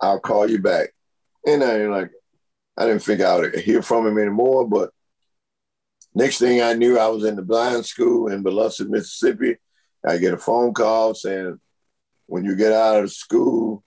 [0.00, 0.90] I'll call you back.
[1.46, 2.10] And I like,
[2.76, 4.90] I didn't think I would hear from him anymore, but
[6.18, 9.56] next thing I knew, I was in the blind school in Biloxi, Mississippi.
[10.04, 11.60] I get a phone call saying,
[12.26, 13.84] when you get out of school,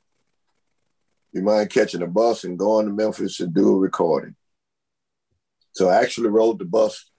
[1.34, 4.36] you mind catching a bus and going to Memphis and do a recording.
[5.74, 7.12] So I actually rode the bus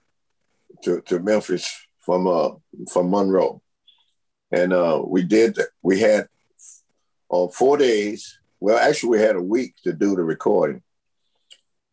[0.83, 2.49] to, to Memphis from uh,
[2.91, 3.61] from Monroe,
[4.51, 5.57] and uh, we did.
[5.81, 6.27] We had
[7.31, 8.39] uh, four days.
[8.59, 10.83] Well, actually, we had a week to do the recording,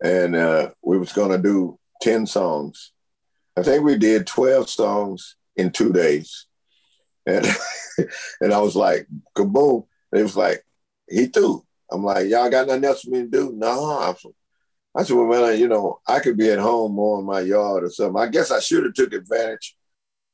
[0.03, 2.93] and uh, we was going to do ten songs.
[3.61, 6.47] I think we did twelve songs in two days,
[7.27, 7.47] and
[8.41, 9.07] and I was like,
[9.37, 9.87] kaboom!
[10.11, 10.65] And it was like
[11.09, 11.65] he threw.
[11.93, 13.53] I'm like, y'all got nothing else for me to do?
[13.55, 14.15] No.
[14.97, 17.85] I said, well, man, you know, I could be at home more in my yard
[17.85, 18.21] or something.
[18.21, 19.77] I guess I should have took advantage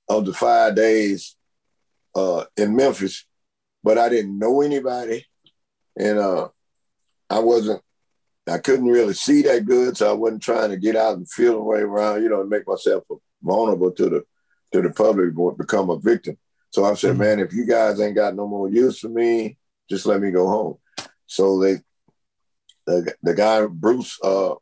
[0.08, 1.36] of the five days
[2.14, 3.26] uh, in Memphis,
[3.82, 5.26] but I didn't know anybody,
[5.98, 6.48] and uh,
[7.28, 7.82] I wasn't.
[8.48, 11.54] I couldn't really see that good, so I wasn't trying to get out and feel
[11.54, 13.04] the way around, you know, and make myself
[13.42, 14.24] vulnerable to the
[14.72, 16.36] to the public, or become a victim.
[16.70, 17.20] So I said, mm-hmm.
[17.20, 19.56] man, if you guys ain't got no more use for me,
[19.88, 20.78] just let me go home.
[21.26, 21.76] So they,
[22.86, 24.54] the, the guy Bruce uh,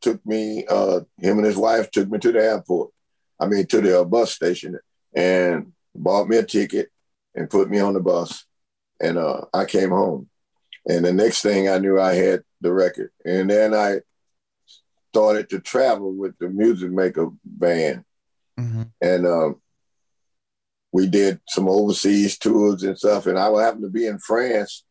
[0.00, 2.90] took me, uh, him and his wife took me to the airport.
[3.38, 4.78] I mean to the uh, bus station
[5.14, 6.88] and bought me a ticket
[7.34, 8.46] and put me on the bus,
[9.00, 10.28] and uh, I came home.
[10.86, 14.00] And the next thing I knew, I had the record, and then I
[15.12, 18.04] started to travel with the music maker band,
[18.58, 18.82] mm-hmm.
[19.00, 19.60] and um,
[20.92, 23.26] we did some overseas tours and stuff.
[23.26, 24.84] And I happened to be in France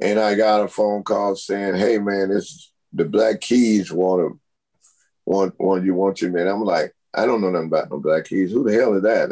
[0.00, 4.40] and I got a phone call saying, "Hey man, this the Black Keys want to
[5.24, 8.24] want want you want you man." I'm like, I don't know nothing about no Black
[8.26, 8.52] Keys.
[8.52, 9.30] Who the hell is that?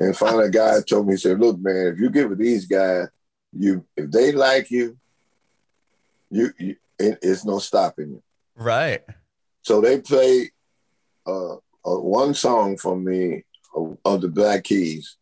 [0.00, 2.66] and finally, a guy told me, he said, "Look, man, if you give it these
[2.66, 3.08] guys,
[3.52, 4.96] you if they like you,
[6.30, 8.22] you, you it, it's no stopping you."
[8.56, 9.02] Right.
[9.62, 10.50] So they played
[11.26, 13.44] uh, uh, one song from me
[13.74, 15.16] of, of the Black Keys,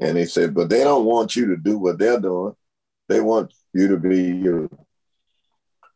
[0.00, 2.54] and they said, "But they don't want you to do what they're doing.
[3.08, 4.70] They want you to be you.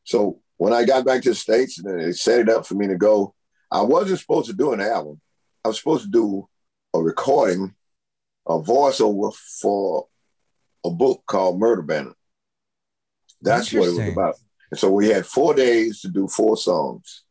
[0.05, 2.87] So when I got back to the States and they set it up for me
[2.89, 3.35] to go,
[3.71, 5.21] I wasn't supposed to do an album.
[5.65, 6.49] I was supposed to do
[6.95, 7.75] a recording,
[8.47, 10.07] a voiceover for
[10.85, 12.17] a book called Murder Ballads.
[13.41, 14.35] That's what it was about.
[14.71, 17.25] And so we had four days to do four songs.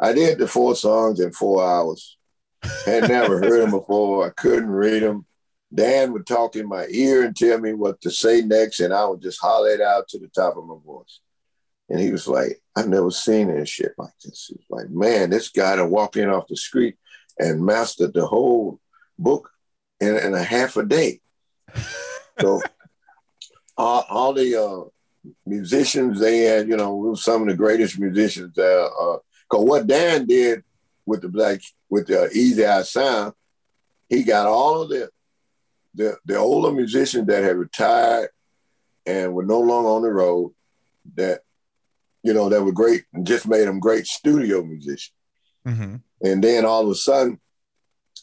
[0.00, 2.16] I did the four songs in four hours.
[2.86, 4.26] Had never heard them before.
[4.26, 5.26] I couldn't read them.
[5.72, 9.04] Dan would talk in my ear and tell me what to say next, and I
[9.06, 11.20] would just holler it out to the top of my voice.
[11.88, 14.46] And he was like, I've never seen any shit like this.
[14.48, 16.96] He was like, man, this guy to walk in off the street
[17.38, 18.80] and mastered the whole
[19.18, 19.50] book
[20.00, 21.20] in, in a half a day.
[22.40, 22.62] so
[23.76, 24.88] all, all the uh,
[25.46, 28.84] musicians they had, you know, some of the greatest musicians there.
[28.84, 29.18] Uh,
[29.48, 30.64] Cause what Dan did
[31.06, 33.34] with the black with the Easy Eye Sound,
[34.08, 35.10] he got all of the
[35.94, 38.30] the, the older musicians that had retired
[39.06, 40.52] and were no longer on the road
[41.14, 41.42] that,
[42.22, 45.12] you know, that were great and just made them great studio musicians.
[45.66, 45.96] Mm-hmm.
[46.22, 47.40] And then all of a sudden,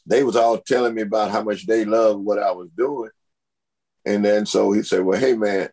[0.05, 3.11] they was all telling me about how much they loved what I was doing.
[4.05, 5.69] And then so he said, well, hey, man,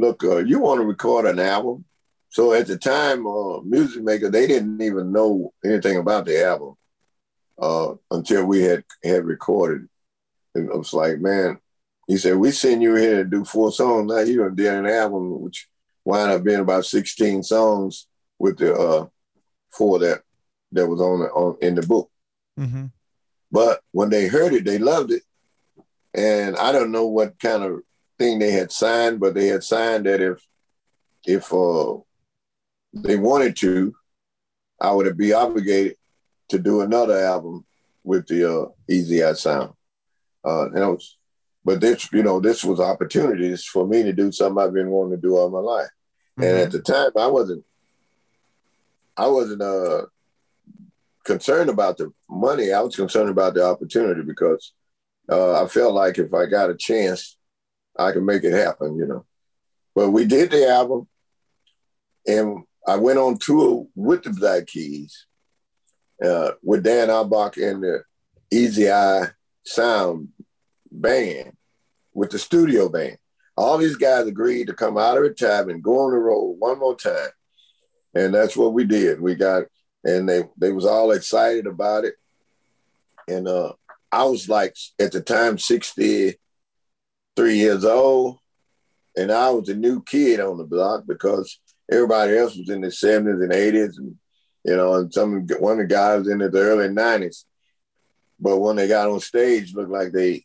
[0.00, 1.84] look, uh, you want to record an album?
[2.28, 6.76] So at the time, uh, Music Maker, they didn't even know anything about the album
[7.58, 9.88] uh, until we had had recorded
[10.54, 11.58] and I was like, man,
[12.06, 14.10] he said, we send you here to do four songs.
[14.10, 15.68] Now you done did an album, which
[16.04, 18.06] wound up being about 16 songs
[18.38, 19.06] with the uh,
[19.70, 20.22] four that
[20.72, 22.10] that was on the, on in the book.
[22.58, 22.86] Mm-hmm.
[23.52, 25.22] But when they heard it, they loved it,
[26.14, 27.82] and I don't know what kind of
[28.20, 30.38] thing they had signed, but they had signed that if
[31.26, 31.96] if uh,
[32.92, 33.94] they wanted to,
[34.80, 35.96] I would be obligated
[36.50, 37.64] to do another album
[38.04, 39.72] with the uh, Easy Eye Sound.
[40.44, 41.16] Uh, and was,
[41.64, 45.16] but this, you know, this was opportunities for me to do something I've been wanting
[45.16, 45.90] to do all my life.
[46.38, 46.42] Mm-hmm.
[46.42, 47.64] And at the time, I wasn't,
[49.16, 50.06] I wasn't uh,
[51.24, 52.72] concerned about the money.
[52.72, 54.72] I was concerned about the opportunity because
[55.30, 57.36] uh, I felt like if I got a chance,
[57.98, 59.24] I can make it happen, you know.
[59.94, 61.08] But we did the album,
[62.26, 65.26] and I went on tour with the Black Keys,
[66.24, 68.02] uh, with Dan Auerbach and the
[68.50, 69.28] Easy Eye
[69.64, 70.28] Sound
[70.90, 71.56] band,
[72.14, 73.18] with the studio band.
[73.56, 76.78] All these guys agreed to come out of retirement and go on the road one
[76.78, 77.28] more time.
[78.14, 79.20] And that's what we did.
[79.20, 79.64] We got,
[80.02, 82.14] and they, they was all excited about it.
[83.28, 83.74] And uh,
[84.10, 85.58] I was like, at the time,
[87.36, 88.38] 63 years old.
[89.16, 91.58] And I was a new kid on the block because
[91.90, 94.16] everybody else was in the 70s and 80s and
[94.64, 97.44] you know, and some one of the guys in the early '90s.
[98.38, 100.44] But when they got on stage, looked like they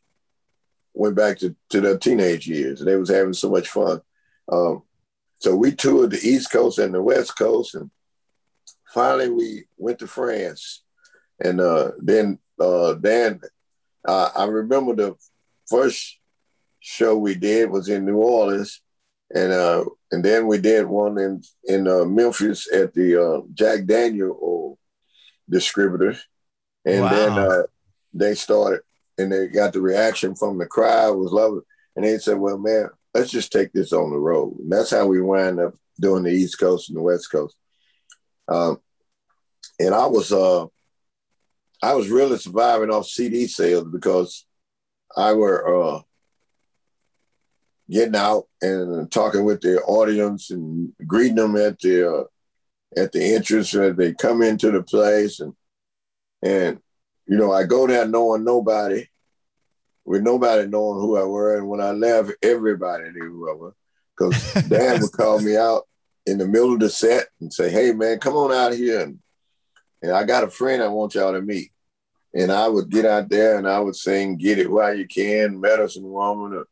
[0.93, 2.79] went back to, to their teenage years.
[2.79, 4.01] And they was having so much fun.
[4.49, 4.83] Um,
[5.39, 7.91] so we toured the East Coast and the West Coast, and
[8.93, 10.83] finally we went to France.
[11.43, 13.41] And uh, then uh, Dan,
[14.07, 15.15] uh, I remember the
[15.67, 16.19] first
[16.85, 18.81] show we did was in New Orleans,
[19.33, 23.85] and uh, and then we did one in in uh, Memphis at the uh, Jack
[23.85, 24.77] Daniel
[25.49, 26.15] distributor,
[26.85, 27.09] and wow.
[27.09, 27.63] then uh,
[28.13, 28.81] they started
[29.17, 31.61] and they got the reaction from the crowd was lovely,
[31.95, 35.07] and they said, "Well, man, let's just take this on the road," and that's how
[35.07, 37.55] we wind up doing the East Coast and the West Coast.
[38.47, 38.79] Um,
[39.79, 40.65] and I was uh,
[41.81, 44.45] I was really surviving off CD sales because
[45.17, 46.01] I were uh,
[47.89, 52.23] getting out and talking with the audience and greeting them at the uh,
[52.97, 55.39] at the entrance as they come into the place.
[55.39, 55.53] And
[56.41, 56.79] and
[57.27, 59.07] you know I go there knowing nobody
[60.03, 61.57] with nobody knowing who I were.
[61.57, 63.73] And when I left everybody knew who I was
[64.17, 65.83] because Dan would call me out
[66.25, 69.01] in the middle of the set and say hey man come on out here.
[69.01, 69.19] And
[70.01, 71.71] and I got a friend I want y'all to meet.
[72.33, 75.59] And I would get out there and I would sing get it while you can
[75.59, 76.65] medicine woman or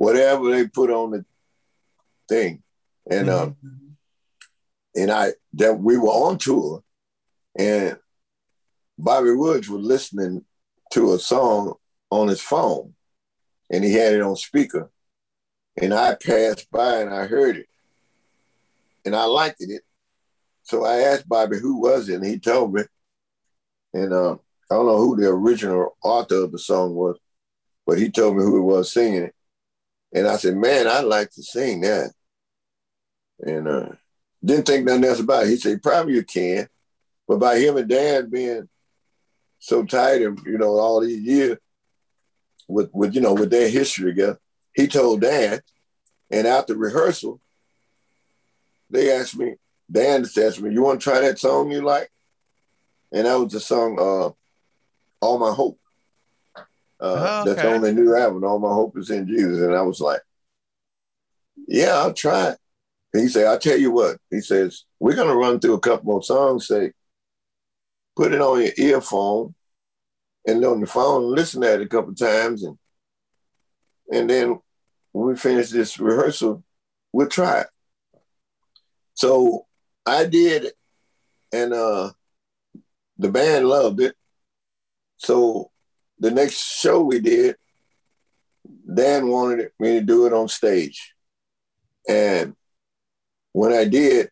[0.00, 1.24] whatever they put on the
[2.26, 2.62] thing.
[3.10, 3.66] And um, mm-hmm.
[3.66, 3.96] um,
[4.96, 6.82] and I that we were on tour,
[7.58, 7.98] and
[8.98, 10.44] Bobby Woods was listening
[10.92, 11.74] to a song
[12.10, 12.94] on his phone,
[13.70, 14.90] and he had it on speaker,
[15.76, 17.68] and I passed by and I heard it,
[19.04, 19.82] and I liked it.
[20.62, 22.84] So I asked Bobby who was it, and he told me,
[23.92, 24.40] and um,
[24.70, 27.18] I don't know who the original author of the song was,
[27.86, 29.34] but he told me who it was singing it.
[30.12, 32.12] And I said, man, I'd like to sing that.
[33.40, 33.88] And uh,
[34.44, 35.50] didn't think nothing else about it.
[35.50, 36.68] He said, probably you can.
[37.28, 38.68] But by him and Dan being
[39.58, 41.58] so tight and, you know, all these years
[42.66, 44.38] with, with you know, with their history together,
[44.74, 45.60] he told Dan.
[46.30, 47.40] And after rehearsal,
[48.88, 49.54] they asked me,
[49.90, 52.10] Dan asked me, you want to try that song you like?
[53.12, 54.30] And that was the song, uh,
[55.24, 55.78] All My Hope.
[57.00, 57.54] Uh, oh, okay.
[57.54, 58.44] That's on the new album.
[58.44, 59.60] All my hope is in Jesus.
[59.60, 60.20] And I was like,
[61.66, 62.58] yeah, I'll try it.
[63.12, 64.18] he said, I'll tell you what.
[64.30, 66.66] He says, we're going to run through a couple more songs.
[66.66, 66.92] Say,
[68.16, 69.54] put it on your earphone
[70.46, 72.64] and on the phone, listen to it a couple times.
[72.64, 72.78] And,
[74.12, 74.58] and then
[75.12, 76.62] when we finish this rehearsal,
[77.12, 77.66] we'll try it.
[79.14, 79.66] So
[80.06, 80.74] I did it.
[81.52, 82.12] And uh,
[83.18, 84.14] the band loved it.
[85.16, 85.69] So
[86.20, 87.56] the next show we did,
[88.92, 91.14] Dan wanted me to do it on stage.
[92.08, 92.54] And
[93.52, 94.30] when I did,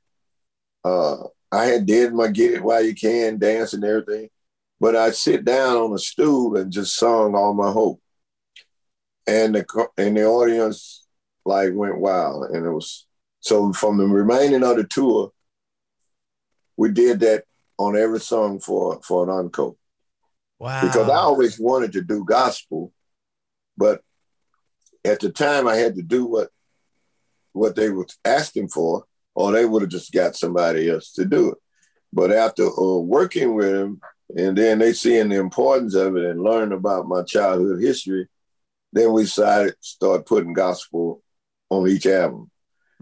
[0.85, 4.28] uh, I had did my get it while you can dance and everything,
[4.78, 8.01] but I sit down on a stool and just sung all my hope.
[9.27, 11.06] And the and the audience
[11.44, 13.06] like went wild, and it was
[13.40, 15.32] so from the remaining of the tour,
[16.77, 17.44] we did that
[17.78, 19.77] on every song for for an encore.
[20.59, 20.82] Wow.
[20.82, 22.93] Because I always wanted to do gospel,
[23.76, 24.02] but
[25.05, 26.48] at the time I had to do what
[27.52, 29.05] what they were asking for,
[29.35, 31.59] or they would have just got somebody else to do it.
[32.12, 34.01] But after uh, working with them,
[34.36, 38.28] and then they seeing the importance of it and learning about my childhood history,
[38.93, 41.22] then we decided to start putting gospel
[41.70, 42.51] on each album.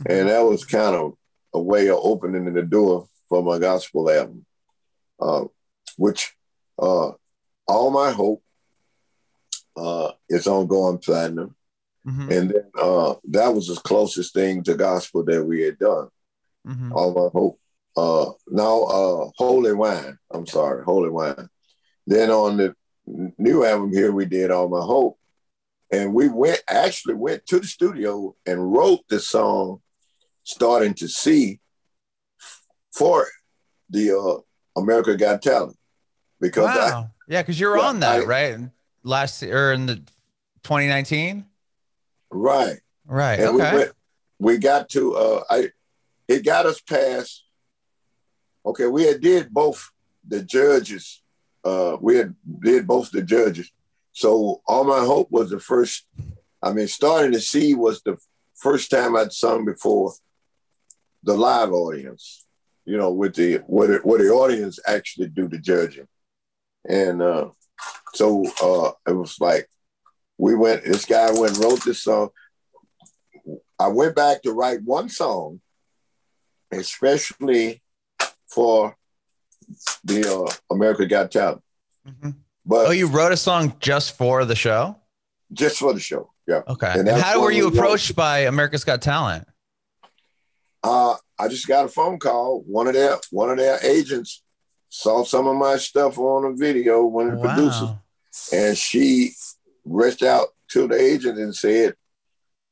[0.07, 1.15] and that was kind of
[1.55, 4.45] a way of opening the door for my gospel album,
[5.20, 5.45] uh,
[5.97, 6.35] which
[6.78, 7.12] uh,
[7.67, 8.43] all my hope
[9.77, 11.55] uh, is on going platinum,
[12.07, 12.31] Mhm.
[12.31, 16.09] and then uh, that was the closest thing to gospel that we had done.
[16.67, 16.93] Mhm.
[16.93, 17.61] All my hope.
[17.97, 20.19] Uh, now, uh, Holy Wine.
[20.31, 21.49] I'm sorry, Holy Wine.
[22.07, 22.75] Then on the
[23.39, 25.19] new album here, we did All My Hope,
[25.91, 29.83] and we went actually went to the studio and wrote the song,
[30.45, 31.61] starting to see
[32.93, 33.27] for
[33.91, 34.41] the uh,
[34.81, 35.77] America Got Talent
[36.41, 37.11] because I, Wow.
[37.28, 38.59] Yeah, because you were Yeah, on that, I- right?
[39.03, 39.97] Last or in the
[40.65, 41.44] 2019?
[42.31, 42.78] right.
[43.09, 43.39] Right.
[43.39, 43.70] And okay.
[43.73, 43.93] we went,
[44.40, 45.70] we got to uh I
[46.27, 47.44] it got us past
[48.65, 49.90] okay, we had did both
[50.27, 51.23] the judges,
[51.65, 53.70] uh we had did both the judges.
[54.12, 56.07] So all my hope was the first
[56.62, 58.16] I mean starting to see was the
[58.57, 60.12] first time I'd sung before
[61.23, 62.44] the live audience,
[62.85, 66.09] you know, with the what the, where the audience actually do the judging.
[66.89, 67.51] And uh
[68.15, 69.69] so uh it was like
[70.39, 72.31] we went this guy went and wrote this song
[73.79, 75.61] I went back to write one song,
[76.73, 77.83] especially
[78.49, 78.97] for
[80.05, 81.63] the uh, America Got Talent,
[82.09, 82.37] Mhm.
[82.65, 84.97] but Oh, you wrote a song just for the show?
[85.53, 86.33] just for the show.
[86.49, 86.63] Yeah.
[86.69, 86.91] Okay.
[86.93, 87.85] And And, how were you we wrote.
[87.85, 89.47] approached by America's Got Talent?
[90.83, 92.63] Uh, I just got a phone call.
[92.67, 94.43] One of their one of their agents
[94.89, 97.05] saw some of my stuff on a video.
[97.05, 97.89] One of the producers,
[98.53, 99.33] and she
[99.85, 101.95] reached out to the agent and said,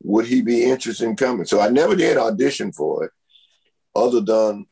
[0.02, 3.10] "Would he be interested in coming?" So I never did audition for it,
[3.94, 4.66] other than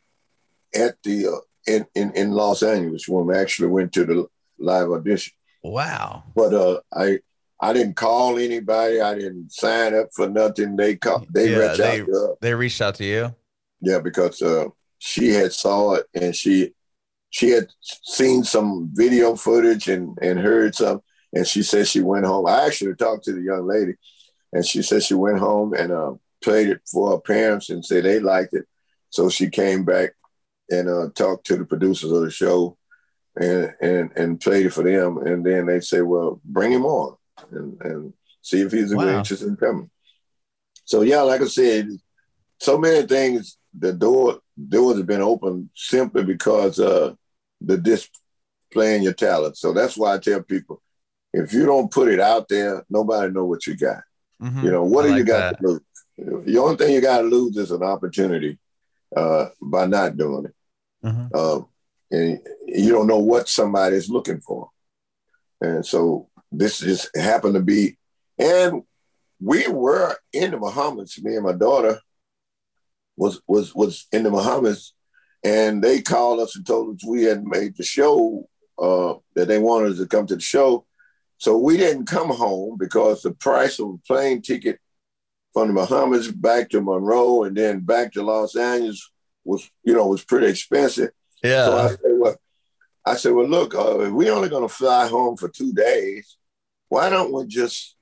[0.74, 4.27] at the uh, in, in in Los Angeles when we actually went to the
[4.59, 5.32] live audition.
[5.62, 6.24] Wow.
[6.35, 7.19] But uh, I
[7.60, 9.01] I didn't call anybody.
[9.01, 10.77] I didn't sign up for nothing.
[10.77, 12.39] They call they Yeah, reached they- out to us.
[12.40, 13.35] They reached out to you?
[13.81, 14.66] Yeah, because uh,
[14.98, 16.73] she had saw it and she
[17.32, 17.66] she had
[18.04, 21.00] seen some video footage and and heard some,
[21.32, 22.46] and she said she went home.
[22.46, 23.94] I actually talked to the young lady,
[24.52, 26.12] and she said she went home and uh,
[26.44, 28.66] played it for her parents and said they liked it.
[29.10, 30.10] So she came back
[30.70, 32.76] and uh, talked to the producers of the show,
[33.36, 35.18] and and and played it for them.
[35.18, 37.16] And then they say, well, bring him on
[37.50, 39.18] and and see if he's Wow.
[39.18, 39.90] interested in coming.
[40.84, 41.88] So yeah, like I said,
[42.60, 43.56] so many things.
[43.78, 47.14] The door doors have been open simply because uh,
[47.64, 49.56] the displaying your talent.
[49.56, 50.82] So that's why I tell people,
[51.32, 54.02] if you don't put it out there, nobody know what you got.
[54.40, 54.64] Mhm.
[54.64, 55.60] You know, what I do you got that.
[55.60, 56.44] to lose?
[56.47, 58.59] The only thing you got to lose is an opportunity
[59.16, 60.55] uh, by not doing it.
[61.05, 61.34] Mhm.
[61.34, 61.68] Um,
[62.10, 64.70] and you don't know what somebody is looking for.
[65.60, 67.98] And so this just happened to be,
[68.39, 68.82] and
[69.40, 71.22] we were in the Bahamas.
[71.22, 72.01] Me and my daughter
[73.16, 74.93] was was was in the Bahamas,
[75.44, 78.48] and they called us and told us we had made the show
[78.78, 80.86] uh, that they wanted us to come to the show.
[81.39, 84.78] So we didn't come home because the price of a plane ticket
[85.52, 89.10] from the Bahamas back to Monroe and then back to Los Angeles
[89.44, 91.10] was, you know, was pretty expensive.
[91.43, 91.64] Yeah.
[91.66, 92.36] So I said, well,
[93.05, 96.36] I said, well, look, uh, if we're only going to fly home for two days,
[96.89, 97.97] why don't we just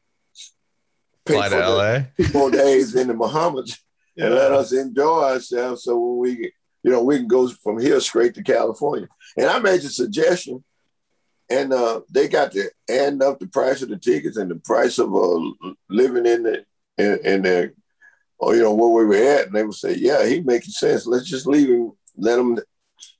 [1.25, 1.99] pay Fly for to LA.
[2.19, 3.79] two more days in the Bahamas
[4.19, 7.78] and let us enjoy ourselves so when we, get- you know, we can go from
[7.78, 9.09] here straight to California.
[9.36, 10.65] And I made a suggestion,
[11.48, 14.98] and uh, they got to add up the price of the tickets and the price
[14.98, 15.40] of uh,
[15.89, 16.65] living in the
[16.98, 17.73] in, in the,
[18.39, 21.07] or you know where we were at, and they would say, "Yeah, he making sense.
[21.07, 22.59] Let's just leave him, let him."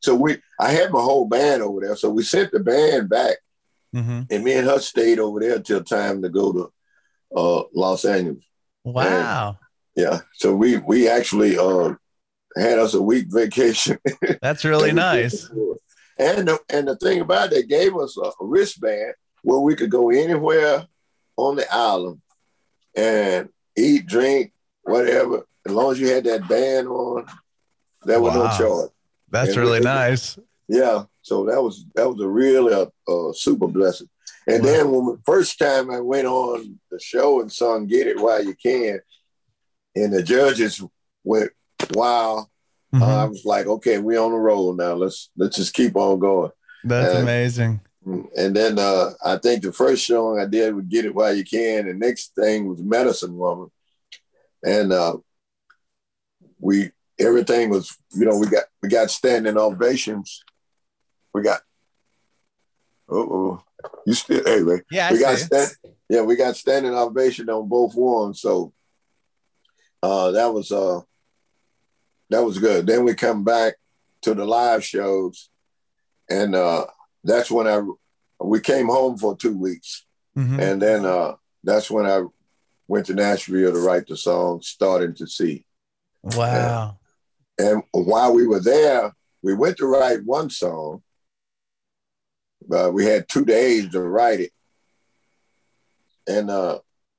[0.01, 3.37] So we, I had my whole band over there, so we sent the band back,
[3.95, 4.27] Mhm.
[4.31, 6.73] and me and her stayed over there till time to go to
[7.37, 8.45] uh, Los Angeles.
[8.85, 9.59] Wow.
[9.97, 11.95] Yeah, so we we actually uh,
[12.57, 13.99] had us a week vacation.
[14.43, 15.49] That's really nice.
[16.19, 19.91] And the, and the thing about it, they gave us a wristband where we could
[19.91, 20.87] go anywhere
[21.37, 22.21] on the island
[22.95, 24.53] and eat, drink,
[24.83, 25.47] whatever.
[25.67, 27.27] As long as you had that band on,
[28.05, 28.43] there was Wow.
[28.51, 28.91] no charge.
[29.31, 30.39] That's And really we- nice.
[30.69, 34.09] Yeah, so that was that was a really a, a super blessing.
[34.47, 34.71] And Wow.
[34.71, 38.45] then when the first time I went on the show and sung "Get It While
[38.45, 39.01] You Can,"
[39.97, 40.81] and the judges
[41.25, 41.51] went,
[41.95, 42.49] "Wow!"
[42.93, 43.03] Mhm.
[43.03, 44.95] I was like, "Okay, we on the roll now.
[44.95, 46.51] Let's let's just keep on going."
[46.85, 47.81] That's uh, amazing.
[48.05, 51.45] And then uh, I think the first song I did was "Get It While You
[51.45, 53.71] Can." The next thing was "Medicine Woman,"
[54.65, 55.19] and uh,
[56.59, 60.43] we everything was you know we got we got standing ovations.
[61.33, 61.61] We got
[63.09, 63.62] oh
[64.07, 65.71] you still anyway Yeah, I we got stand,
[66.09, 68.41] yeah we got standing ovation on both ones.
[68.41, 68.73] So
[70.03, 71.01] uh, that was uh
[72.31, 72.86] that was good.
[72.86, 73.74] Then we come back
[74.23, 75.51] to the live shows,
[76.28, 76.86] and uh,
[77.24, 77.82] that's when I
[78.43, 80.59] we came home for two weeks, mm-hmm.
[80.59, 82.23] and then uh, that's when I
[82.89, 85.66] went to Nashville to write the song "Starting to See."
[86.23, 86.98] Wow!
[87.59, 89.12] And, and while we were there,
[89.43, 91.02] we went to write one song.
[92.66, 94.52] but we had two days to write it,
[96.28, 96.78] and uh,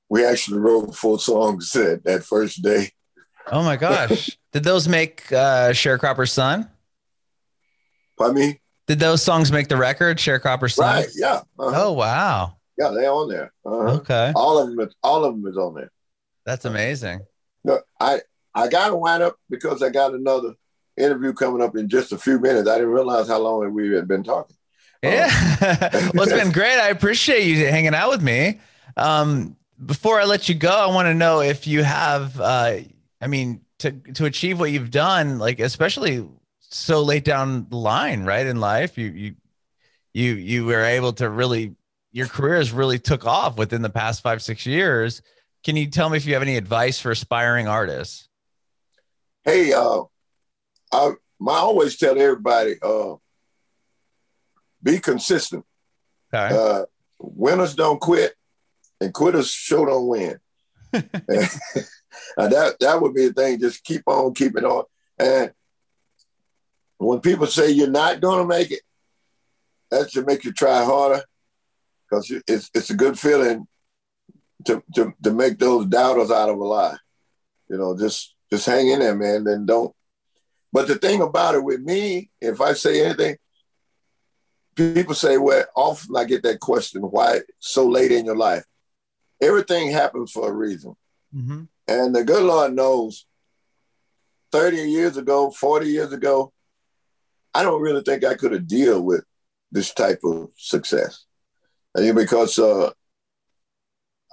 [0.09, 2.91] we actually wrote four songs that, that first day.
[3.47, 4.37] Oh my gosh!
[4.51, 6.69] Did those make uh, Sharecropper's Son?
[8.17, 8.59] Pardon me?
[8.87, 10.95] Did those songs make the record, Sharecropper's Son?
[10.95, 11.07] Right.
[11.15, 11.41] Yeah.
[11.57, 11.71] Uh-huh.
[11.73, 12.57] Oh wow.
[12.77, 13.53] Yeah, they're on there.
[13.65, 13.97] Uh-huh.
[13.97, 14.33] Okay.
[14.35, 14.89] All of them.
[15.03, 15.91] All of them is on there.
[16.45, 17.21] That's amazing.
[17.63, 18.21] No, I
[18.53, 20.53] I got to wind up because I got another
[20.97, 22.67] interview coming up in just a few minutes.
[22.67, 24.55] I didn't realize how long we had been talking.
[25.03, 25.25] Yeah.
[25.61, 26.77] Um, well, it's been great.
[26.77, 28.59] I appreciate you hanging out with me.
[28.97, 32.77] Um, before I let you go, I want to know if you have, uh,
[33.21, 36.27] I mean, to to achieve what you've done, like especially
[36.59, 39.35] so late down the line, right in life, you you
[40.13, 41.75] you you were able to really
[42.11, 45.21] your career has really took off within the past five six years.
[45.63, 48.27] Can you tell me if you have any advice for aspiring artists?
[49.43, 50.03] Hey, uh,
[50.91, 53.15] I, I always tell everybody, uh,
[54.81, 55.65] be consistent.
[56.33, 56.55] Okay.
[56.55, 56.85] Uh,
[57.19, 58.33] winners don't quit,
[58.99, 60.39] and quitters sure don't win.
[62.37, 63.59] that that would be the thing.
[63.59, 64.83] Just keep on keeping on.
[65.19, 65.51] And
[66.97, 68.81] when people say you're not going to make it,
[69.89, 71.23] that should make you try harder
[72.09, 73.67] because it's it's a good feeling
[74.65, 76.97] to, to to make those doubters out of a lie.
[77.69, 79.43] You know, just just hang in there, man.
[79.43, 79.95] Then don't.
[80.73, 83.37] But the thing about it with me, if I say anything,
[84.75, 88.63] people say, well, often I get that question, why so late in your life?
[89.41, 90.95] Everything happens for a reason.
[91.35, 91.63] Mm-hmm.
[91.91, 93.25] And the good Lord knows
[94.51, 96.53] 30 years ago, 40 years ago,
[97.53, 99.25] I don't really think I could have deal with
[99.71, 101.25] this type of success.
[101.97, 102.91] Mean, because uh,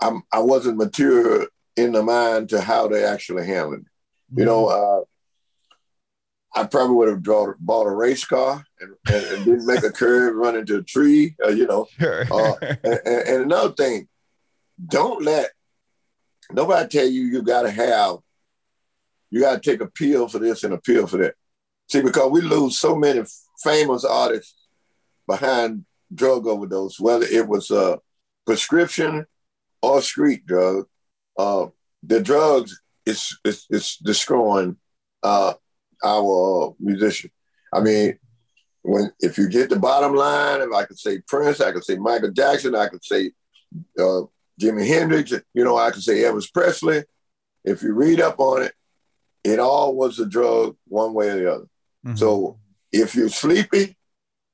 [0.01, 3.81] I'm, I wasn't mature in the mind to how they actually handle it.
[3.81, 4.39] Mm-hmm.
[4.39, 5.01] You know, mm-hmm.
[5.01, 9.83] uh, I probably would have drawn, bought a race car and, and, and didn't make
[9.83, 11.87] a curve, run into a tree, uh, you know.
[11.99, 12.25] Sure.
[12.33, 12.55] Uh,
[12.85, 14.09] and, and, another thing,
[14.87, 15.51] don't let
[16.53, 18.17] nobody tell you you got to have,
[19.31, 21.35] you got to take a pill for this and a pill for that.
[21.91, 23.23] See, because we lose so many
[23.63, 24.55] famous artists
[25.27, 25.85] behind
[26.15, 27.99] drug overdose, whether it was a
[28.47, 29.27] prescription
[29.83, 30.87] or street drug,
[31.39, 31.67] uh,
[32.03, 34.77] the drugs is is, is destroying
[35.23, 35.55] uh,
[36.05, 37.31] our musician.
[37.73, 38.19] I mean,
[38.83, 41.97] when if you get the bottom line, if I could say Prince, I could say
[41.97, 43.33] Michael Jackson, I could say
[43.99, 44.23] uh,
[44.59, 47.05] Jimi Hendrix, you know, I could say Elvis Presley.
[47.65, 48.73] If you read up on it,
[49.45, 51.69] it all was a drug one way or the other.
[52.07, 52.17] Mm-hmm.
[52.17, 52.59] So
[52.93, 53.97] if you're sleepy,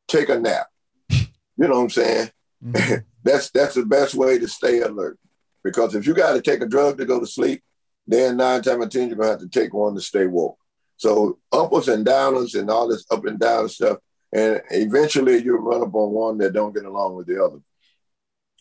[0.09, 0.67] take a nap.
[1.11, 1.27] you
[1.57, 2.31] know what I'm saying?
[2.65, 2.95] Mm-hmm.
[3.25, 5.19] that's that's the best way to stay alert.
[5.63, 7.63] Because if you got to take a drug to go to sleep,
[8.07, 10.59] then nine times out of ten you're gonna have to take one to stay woke.
[10.97, 13.99] So uppers and downers and all this up and down stuff,
[14.33, 17.61] and eventually you'll run up on one that don't get along with the other.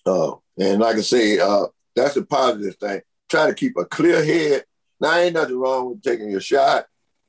[0.06, 1.66] Uh, and like I say, uh,
[1.96, 3.02] that's a positive thing.
[3.30, 4.66] Try to keep a clear head.
[5.00, 6.86] Now, ain't nothing wrong with taking your shot.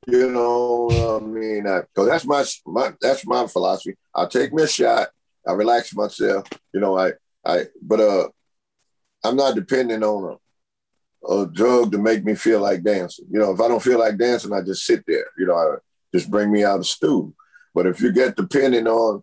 [0.06, 3.96] You know, I mean, because that's my, my that's my philosophy.
[4.14, 5.08] I take my shot.
[5.46, 6.46] I relax myself.
[6.72, 7.12] You know, I
[7.44, 8.28] I but uh,
[9.24, 10.36] I'm not depending on
[11.26, 13.26] a, a drug to make me feel like dancing.
[13.30, 15.26] You know, if I don't feel like dancing, I just sit there.
[15.38, 15.76] You know, I,
[16.14, 17.34] just bring me out of stool.
[17.74, 19.22] But if you get depending on,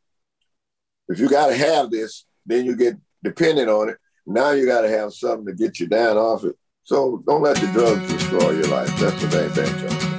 [1.08, 3.98] if you got to have this, then you get dependent on it.
[4.26, 6.56] Now you got to have something to get you down off it.
[6.84, 8.96] So don't let the drugs destroy your life.
[9.00, 10.11] That's the main thing, John.